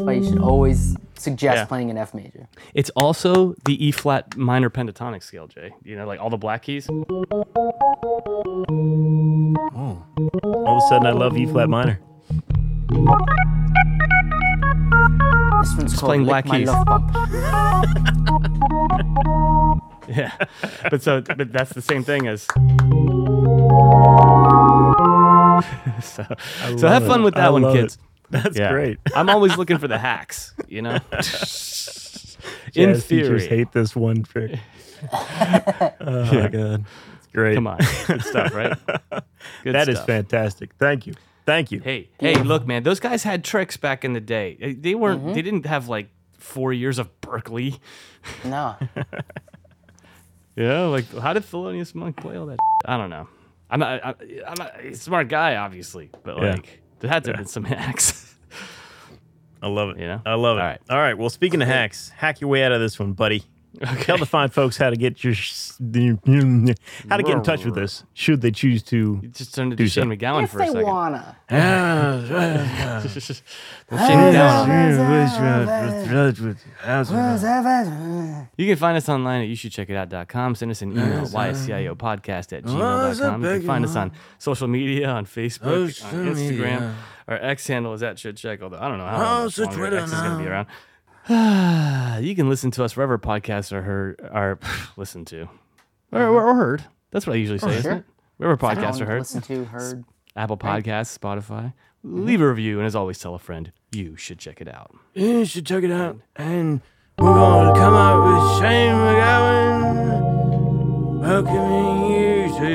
[0.07, 1.65] That's why you should always suggest Yeah.
[1.65, 2.47] playing an F major.
[2.73, 5.73] it's also the E flat minor pentatonic scale, Jay.
[5.83, 6.87] You know, like all the black keys.
[6.89, 7.03] Oh.
[10.53, 11.99] All of a sudden, I love E flat minor.
[15.59, 16.69] This one's called playing Lick black My keys.
[16.69, 17.11] Love Bump.
[20.09, 20.31] Yeah,
[20.89, 22.43] but so but that's the same thing as.
[26.01, 26.23] so,
[26.77, 27.97] so have fun with I that one, love kids.
[28.29, 28.31] It.
[28.43, 28.71] That's Yeah.
[28.71, 28.99] great.
[29.15, 30.99] I'm always looking for the hacks, you know.
[32.75, 34.59] In Jazz teachers theory, hate this one trick.
[35.11, 36.85] oh my god,
[37.17, 37.55] it's great.
[37.55, 38.77] come on, good stuff, right?
[39.63, 40.07] Good that is stuff.
[40.07, 40.71] fantastic.
[40.77, 41.13] Thank you.
[41.45, 41.79] Thank you.
[41.79, 44.57] Hey, hey, look, man, those guys had tricks back in the day.
[44.59, 45.21] They- They weren't.
[45.23, 45.33] Mm-hmm.
[45.33, 47.79] They didn't have like four years of Berklee.
[48.43, 48.75] No.
[50.55, 52.57] Yeah, like how did Thelonious Monk play all that?
[52.85, 53.27] I don't know.
[53.69, 54.09] I'm not, I,
[54.45, 56.51] am not a smart guy, obviously, but Yeah.
[56.53, 58.35] like there had to have been some hacks.
[59.61, 59.99] I love it.
[59.99, 60.21] You know?
[60.25, 60.61] I love it.
[60.61, 60.81] All right.
[60.89, 61.17] All right.
[61.17, 63.43] Well, speaking of hacks, hack your way out of this one, buddy.
[64.01, 68.03] Tell the fine folks how to get your how to get in touch with us
[68.13, 69.21] should they choose to.
[69.31, 70.09] Just turned Do Shane so.
[70.09, 70.77] MacGowan if for a second.
[70.77, 71.37] If they wanna.
[78.57, 80.55] You can find us online at youshouldcheckitout.com.
[80.55, 83.43] Send us an email, ysciopodcast at gmail.com.
[83.43, 86.95] You can find us on social media, on Facebook, on Instagram.
[87.27, 89.59] Our X handle is at should check, although I don't know how oh, long X
[89.59, 90.67] is going to be around.
[92.23, 94.59] you can listen to us wherever podcasts are heard, are
[94.97, 95.49] listened to,
[96.11, 96.85] or, or, or heard.
[97.11, 97.91] That's what I usually say, isn't sure.
[97.93, 98.05] it?
[98.37, 99.19] Wherever podcasts are heard.
[99.19, 100.05] Listen to, heard.
[100.37, 101.73] Apple Podcasts, Spotify.
[102.05, 102.25] Mm-hmm.
[102.25, 103.71] Leave a review, and as always, tell a friend.
[103.91, 104.95] You should check it out.
[105.15, 106.81] You should check it out, and
[107.17, 110.37] we're going to come out with Shane MacGowan
[111.19, 112.69] welcoming you to.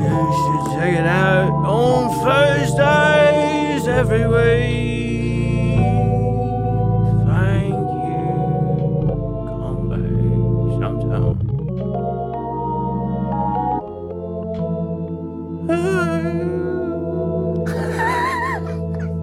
[0.00, 4.97] You should check it out on Thursdays every week.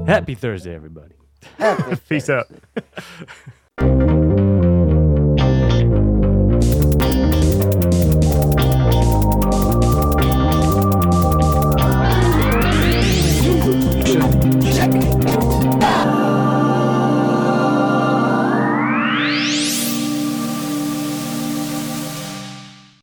[0.08, 1.16] Happy Thursday, everybody.
[2.10, 2.48] Peace out.